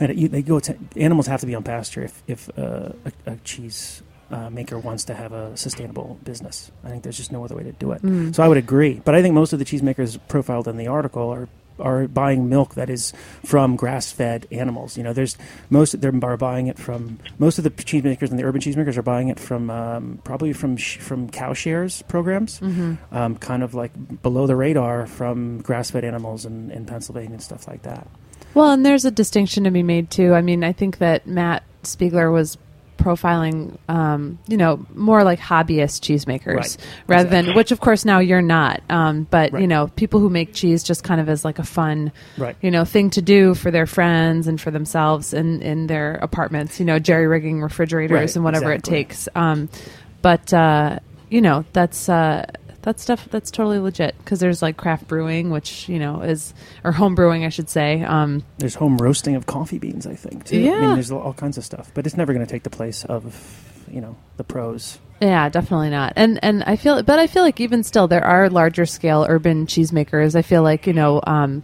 and 0.00 0.10
it, 0.10 0.16
you, 0.16 0.28
they 0.28 0.42
go 0.42 0.58
to 0.60 0.76
animals 0.96 1.26
have 1.26 1.40
to 1.40 1.46
be 1.46 1.54
on 1.54 1.62
pasture 1.62 2.02
if 2.02 2.22
if 2.26 2.58
uh, 2.58 2.90
a, 3.04 3.32
a 3.32 3.36
cheese 3.44 4.02
uh, 4.30 4.50
maker 4.50 4.78
wants 4.78 5.04
to 5.04 5.14
have 5.14 5.32
a 5.32 5.56
sustainable 5.56 6.18
business. 6.24 6.72
I 6.84 6.88
think 6.88 7.02
there's 7.02 7.18
just 7.18 7.32
no 7.32 7.44
other 7.44 7.54
way 7.54 7.64
to 7.64 7.72
do 7.72 7.92
it. 7.92 8.02
Mm. 8.02 8.34
So 8.34 8.42
I 8.42 8.48
would 8.48 8.56
agree. 8.56 9.00
But 9.04 9.14
I 9.14 9.22
think 9.22 9.34
most 9.34 9.52
of 9.52 9.58
the 9.58 9.64
cheesemakers 9.64 10.18
profiled 10.28 10.68
in 10.68 10.76
the 10.78 10.88
article 10.88 11.28
are 11.28 11.48
are 11.78 12.06
buying 12.08 12.48
milk 12.48 12.74
that 12.74 12.88
is 12.90 13.12
from 13.44 13.76
grass-fed 13.76 14.46
animals. 14.50 14.96
You 14.96 15.02
know, 15.02 15.12
there's 15.12 15.36
most 15.70 15.94
of 15.94 16.00
them 16.00 16.22
are 16.24 16.36
buying 16.36 16.66
it 16.66 16.78
from 16.78 17.18
most 17.38 17.58
of 17.58 17.64
the 17.64 17.70
cheesemakers 17.70 18.30
and 18.30 18.38
the 18.38 18.44
urban 18.44 18.60
cheesemakers 18.60 18.96
are 18.96 19.02
buying 19.02 19.28
it 19.28 19.38
from 19.40 19.70
um, 19.70 20.18
probably 20.24 20.52
from 20.52 20.76
sh- 20.76 20.98
from 20.98 21.28
cow 21.30 21.52
shares 21.54 22.02
programs, 22.08 22.60
Mhm. 22.60 22.98
um, 23.10 23.36
kind 23.36 23.62
of 23.62 23.74
like 23.74 23.92
below 24.22 24.46
the 24.46 24.56
radar 24.56 25.06
from 25.06 25.60
grass-fed 25.62 26.04
animals 26.04 26.44
in, 26.46 26.70
in 26.70 26.84
Pennsylvania 26.86 27.32
and 27.32 27.42
stuff 27.42 27.66
like 27.68 27.82
that. 27.82 28.06
Well, 28.54 28.70
and 28.72 28.84
there's 28.84 29.04
a 29.04 29.10
distinction 29.10 29.64
to 29.64 29.70
be 29.70 29.82
made 29.82 30.10
too. 30.10 30.34
I 30.34 30.42
mean, 30.42 30.62
I 30.62 30.72
think 30.72 30.98
that 30.98 31.26
Matt 31.26 31.62
Spiegler 31.84 32.30
was 32.32 32.58
profiling, 33.02 33.76
um, 33.88 34.38
you 34.46 34.56
know, 34.56 34.84
more 34.94 35.24
like 35.24 35.38
hobbyist 35.40 36.00
cheesemakers 36.02 36.54
Right. 36.56 36.76
rather 37.08 37.26
Exactly. 37.26 37.46
than, 37.48 37.56
which 37.56 37.72
of 37.72 37.80
course 37.80 38.04
now 38.04 38.18
you're 38.20 38.42
not. 38.42 38.80
Um, 38.88 39.26
but 39.30 39.58
you 39.60 39.66
know, 39.66 39.88
people 39.96 40.20
who 40.20 40.30
make 40.30 40.54
cheese 40.54 40.82
just 40.82 41.02
kind 41.04 41.20
of 41.20 41.28
as 41.28 41.44
like 41.44 41.58
a 41.58 41.64
fun, 41.64 42.12
Right. 42.38 42.56
you 42.60 42.70
know, 42.70 42.84
thing 42.84 43.10
to 43.10 43.22
do 43.22 43.54
for 43.54 43.70
their 43.70 43.86
friends 43.86 44.46
and 44.46 44.60
for 44.60 44.70
themselves 44.70 45.34
in 45.34 45.60
in 45.62 45.86
their 45.88 46.14
apartments. 46.22 46.78
You 46.78 46.86
know, 46.86 46.98
jerry 46.98 47.26
rigging 47.26 47.60
refrigerators 47.60 48.12
Right, 48.16 48.36
and 48.36 48.44
whatever 48.44 48.72
exactly. 48.72 48.98
it 49.00 49.04
takes. 49.08 49.28
Um, 49.34 49.68
but 50.22 50.52
uh, 50.54 50.98
you 51.30 51.40
know, 51.40 51.64
that's. 51.72 52.08
Uh, 52.08 52.46
that 52.82 53.00
stuff 53.00 53.28
that's 53.30 53.50
totally 53.50 53.78
legit 53.78 54.16
because 54.18 54.40
there's 54.40 54.60
like 54.62 54.76
craft 54.76 55.08
brewing, 55.08 55.50
which 55.50 55.88
you 55.88 55.98
know 55.98 56.20
is 56.22 56.52
or 56.84 56.92
home 56.92 57.14
brewing, 57.14 57.44
I 57.44 57.48
should 57.48 57.68
say. 57.68 58.02
Um, 58.02 58.44
There's 58.58 58.74
home 58.74 58.98
roasting 58.98 59.34
of 59.36 59.46
coffee 59.46 59.78
beans, 59.78 60.06
I 60.06 60.14
think, 60.14 60.44
too. 60.44 60.56
I 60.56 60.60
Yeah. 60.60 60.80
mean, 60.80 60.94
there's 60.94 61.10
all 61.10 61.32
kinds 61.34 61.58
of 61.58 61.64
stuff, 61.64 61.90
but 61.94 62.06
it's 62.06 62.16
never 62.16 62.32
going 62.32 62.44
to 62.44 62.50
take 62.50 62.62
the 62.64 62.70
place 62.70 63.04
of, 63.04 63.84
you 63.90 64.00
know, 64.00 64.16
the 64.36 64.44
pros. 64.44 64.98
Yeah, 65.20 65.48
definitely 65.48 65.90
not. 65.90 66.14
And 66.16 66.40
and 66.42 66.64
I 66.64 66.74
feel, 66.76 67.02
but 67.04 67.18
I 67.20 67.28
feel 67.28 67.44
like 67.44 67.60
even 67.60 67.84
still, 67.84 68.08
there 68.08 68.24
are 68.24 68.50
larger 68.50 68.86
scale 68.86 69.24
urban 69.28 69.66
cheesemakers. 69.66 70.34
I 70.34 70.42
feel 70.42 70.64
like 70.64 70.86
you 70.88 70.92
know, 70.92 71.20
um, 71.26 71.62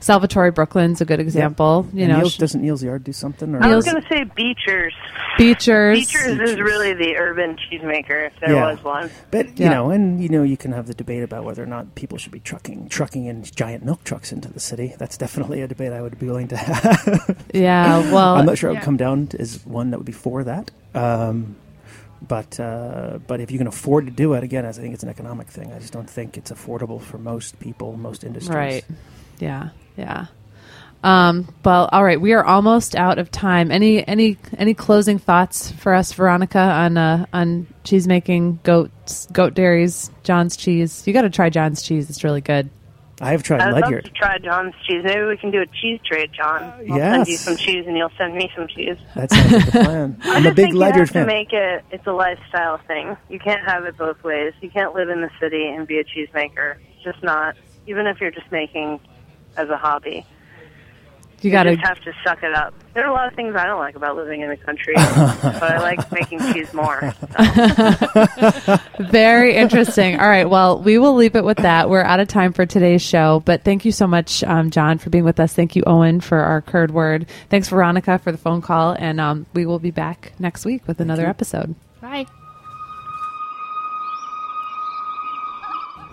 Salvatore 0.00 0.50
Brooklyn's 0.52 1.00
a 1.00 1.04
good 1.04 1.20
example. 1.20 1.88
You 1.92 2.06
know, 2.06 2.18
Neal's, 2.18 2.34
sh- 2.34 2.38
doesn't 2.38 2.60
Neal's 2.62 2.82
Yard 2.82 3.02
do 3.02 3.12
something? 3.12 3.54
Or 3.54 3.62
I 3.62 3.74
was 3.74 3.84
going 3.84 4.00
to 4.00 4.08
say 4.08 4.24
Beechers. 4.24 4.92
Beechers. 5.38 5.98
Beechers 5.98 6.40
is 6.40 6.56
really 6.60 6.92
the 6.94 7.16
urban 7.16 7.56
cheesemaker, 7.56 8.26
if 8.26 8.32
there 8.40 8.52
Yeah. 8.54 8.70
was 8.70 8.84
one. 8.84 9.10
But 9.30 9.46
you 9.58 9.64
Yeah. 9.66 9.70
know, 9.70 9.90
and 9.90 10.22
you 10.22 10.28
know, 10.28 10.42
you 10.42 10.56
can 10.56 10.72
have 10.72 10.86
the 10.86 10.94
debate 10.94 11.22
about 11.22 11.44
whether 11.44 11.62
or 11.62 11.66
not 11.66 11.94
people 11.94 12.18
should 12.18 12.32
be 12.32 12.40
trucking 12.40 12.88
trucking 12.88 13.26
in 13.26 13.42
giant 13.42 13.84
milk 13.84 14.04
trucks 14.04 14.32
into 14.32 14.52
the 14.52 14.60
city. 14.60 14.94
That's 14.98 15.16
definitely 15.16 15.62
a 15.62 15.66
debate 15.68 15.92
I 15.92 16.02
would 16.02 16.18
be 16.18 16.26
willing 16.26 16.48
to 16.48 16.56
have. 16.58 17.36
Yeah, 17.52 17.98
well, 18.12 18.34
I'm 18.36 18.46
not 18.46 18.58
sure 18.58 18.70
I 18.70 18.74
would 18.74 18.82
come 18.82 18.96
down 18.96 19.28
as 19.38 19.64
one 19.66 19.90
that 19.90 19.98
would 19.98 20.06
be 20.06 20.12
for 20.12 20.44
that. 20.44 20.70
Um, 20.94 21.56
but 22.22 22.58
uh, 22.58 23.18
but 23.26 23.40
if 23.40 23.50
you 23.50 23.58
can 23.58 23.66
afford 23.66 24.06
to 24.06 24.12
do 24.12 24.34
it, 24.34 24.44
again, 24.44 24.64
I 24.64 24.72
think 24.72 24.94
it's 24.94 25.02
an 25.02 25.08
economic 25.08 25.48
thing. 25.48 25.72
I 25.72 25.78
just 25.78 25.92
don't 25.92 26.08
think 26.08 26.36
it's 26.36 26.50
affordable 26.50 27.00
for 27.00 27.18
most 27.18 27.58
people, 27.60 27.96
most 27.96 28.24
industries. 28.24 28.54
Right. 28.54 28.84
Yeah. 29.38 29.70
Yeah. 29.96 30.26
Um, 31.04 31.54
well, 31.64 31.88
all 31.92 32.02
right. 32.02 32.20
We 32.20 32.32
are 32.32 32.44
almost 32.44 32.96
out 32.96 33.18
of 33.18 33.30
time. 33.30 33.70
Any 33.70 34.06
any 34.06 34.38
any 34.58 34.74
closing 34.74 35.18
thoughts 35.18 35.70
for 35.70 35.94
us, 35.94 36.12
Veronica, 36.12 36.58
on 36.58 36.96
uh, 36.96 37.26
on 37.32 37.66
cheese 37.84 38.08
making, 38.08 38.60
goats, 38.62 39.28
goat 39.32 39.54
dairies, 39.54 40.10
Jon's 40.24 40.56
cheese? 40.56 41.06
You 41.06 41.12
got 41.12 41.22
to 41.22 41.30
try 41.30 41.50
Jon's 41.50 41.82
cheese. 41.82 42.10
It's 42.10 42.24
really 42.24 42.40
good. 42.40 42.70
I 43.20 43.30
have 43.30 43.42
tried 43.42 43.60
I'd 43.62 43.72
love 43.72 43.82
Ledyard. 43.84 44.04
to 44.04 44.10
try 44.10 44.38
Jon's 44.38 44.74
cheese. 44.86 45.02
Maybe 45.02 45.24
we 45.24 45.36
can 45.38 45.50
do 45.50 45.62
a 45.62 45.66
cheese 45.66 46.00
trade, 46.04 46.30
Jon. 46.32 46.62
Uh, 46.62 46.76
I'll 46.90 46.98
send 46.98 47.28
you 47.28 47.36
some 47.36 47.56
cheese 47.56 47.86
and 47.86 47.96
you'll 47.96 48.12
send 48.18 48.34
me 48.34 48.50
some 48.54 48.68
cheese. 48.68 48.96
That 49.14 49.30
sounds 49.30 49.52
like 49.52 49.68
a 49.68 49.70
plan. 49.70 50.20
I 50.22 50.30
I'm 50.36 50.46
a 50.46 50.52
big 50.54 50.74
Ledyard 50.74 51.06
to 51.08 51.12
fan. 51.14 51.26
make 51.26 51.52
it. 51.52 51.82
It's 51.90 52.06
a 52.06 52.12
lifestyle 52.12 52.78
thing. 52.86 53.16
You 53.30 53.38
can't 53.38 53.64
have 53.66 53.84
it 53.86 53.96
both 53.96 54.22
ways. 54.22 54.52
You 54.60 54.68
can't 54.70 54.94
live 54.94 55.08
in 55.08 55.22
the 55.22 55.30
city 55.40 55.66
and 55.66 55.86
be 55.86 55.98
a 55.98 56.04
cheesemaker. 56.04 56.76
It's 56.94 57.04
just 57.04 57.22
not. 57.22 57.56
Even 57.86 58.06
if 58.06 58.20
you're 58.20 58.30
just 58.30 58.50
making 58.52 59.00
as 59.56 59.70
a 59.70 59.76
hobby, 59.78 60.26
You 61.46 61.52
got 61.52 61.66
you 61.66 61.76
to 61.76 61.76
just 61.76 61.88
have 61.88 62.02
to 62.02 62.12
suck 62.24 62.42
it 62.42 62.52
up. 62.54 62.74
There 62.92 63.04
are 63.04 63.08
a 63.08 63.12
lot 63.12 63.28
of 63.28 63.34
things 63.34 63.54
I 63.54 63.66
don't 63.66 63.78
like 63.78 63.94
about 63.94 64.16
living 64.16 64.40
in 64.40 64.48
the 64.48 64.56
country, 64.56 64.94
but 64.96 65.62
I 65.62 65.78
like 65.78 66.10
making 66.10 66.40
cheese 66.52 66.72
more. 66.74 67.14
Very 69.10 69.54
interesting. 69.54 70.18
All 70.18 70.28
right. 70.28 70.48
Well, 70.48 70.80
we 70.82 70.98
will 70.98 71.14
leave 71.14 71.36
it 71.36 71.44
with 71.44 71.58
that. 71.58 71.88
We're 71.88 72.02
out 72.02 72.20
of 72.20 72.26
time 72.26 72.52
for 72.52 72.66
today's 72.66 73.02
show, 73.02 73.42
but 73.44 73.62
thank 73.64 73.84
you 73.84 73.92
so 73.92 74.06
much, 74.06 74.42
um, 74.44 74.70
Jon, 74.70 74.98
for 74.98 75.10
being 75.10 75.24
with 75.24 75.38
us. 75.38 75.52
Thank 75.52 75.76
you, 75.76 75.82
Owen, 75.86 76.20
for 76.20 76.38
our 76.38 76.62
curd 76.62 76.90
word. 76.90 77.26
Thanks, 77.48 77.68
Veronica, 77.68 78.18
for 78.18 78.32
the 78.32 78.38
phone 78.38 78.60
call, 78.60 78.96
and 78.98 79.20
um, 79.20 79.46
we 79.54 79.66
will 79.66 79.78
be 79.78 79.90
back 79.92 80.32
next 80.38 80.64
week 80.64 80.82
with 80.88 81.00
another 81.00 81.26
episode. 81.26 81.74
Bye. 82.00 82.26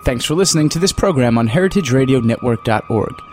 Thanks 0.04 0.26
for 0.26 0.36
listening 0.36 0.68
to 0.70 0.80
this 0.80 0.92
program 0.92 1.38
on 1.38 1.48
heritageradionetwork.org. 1.48 3.33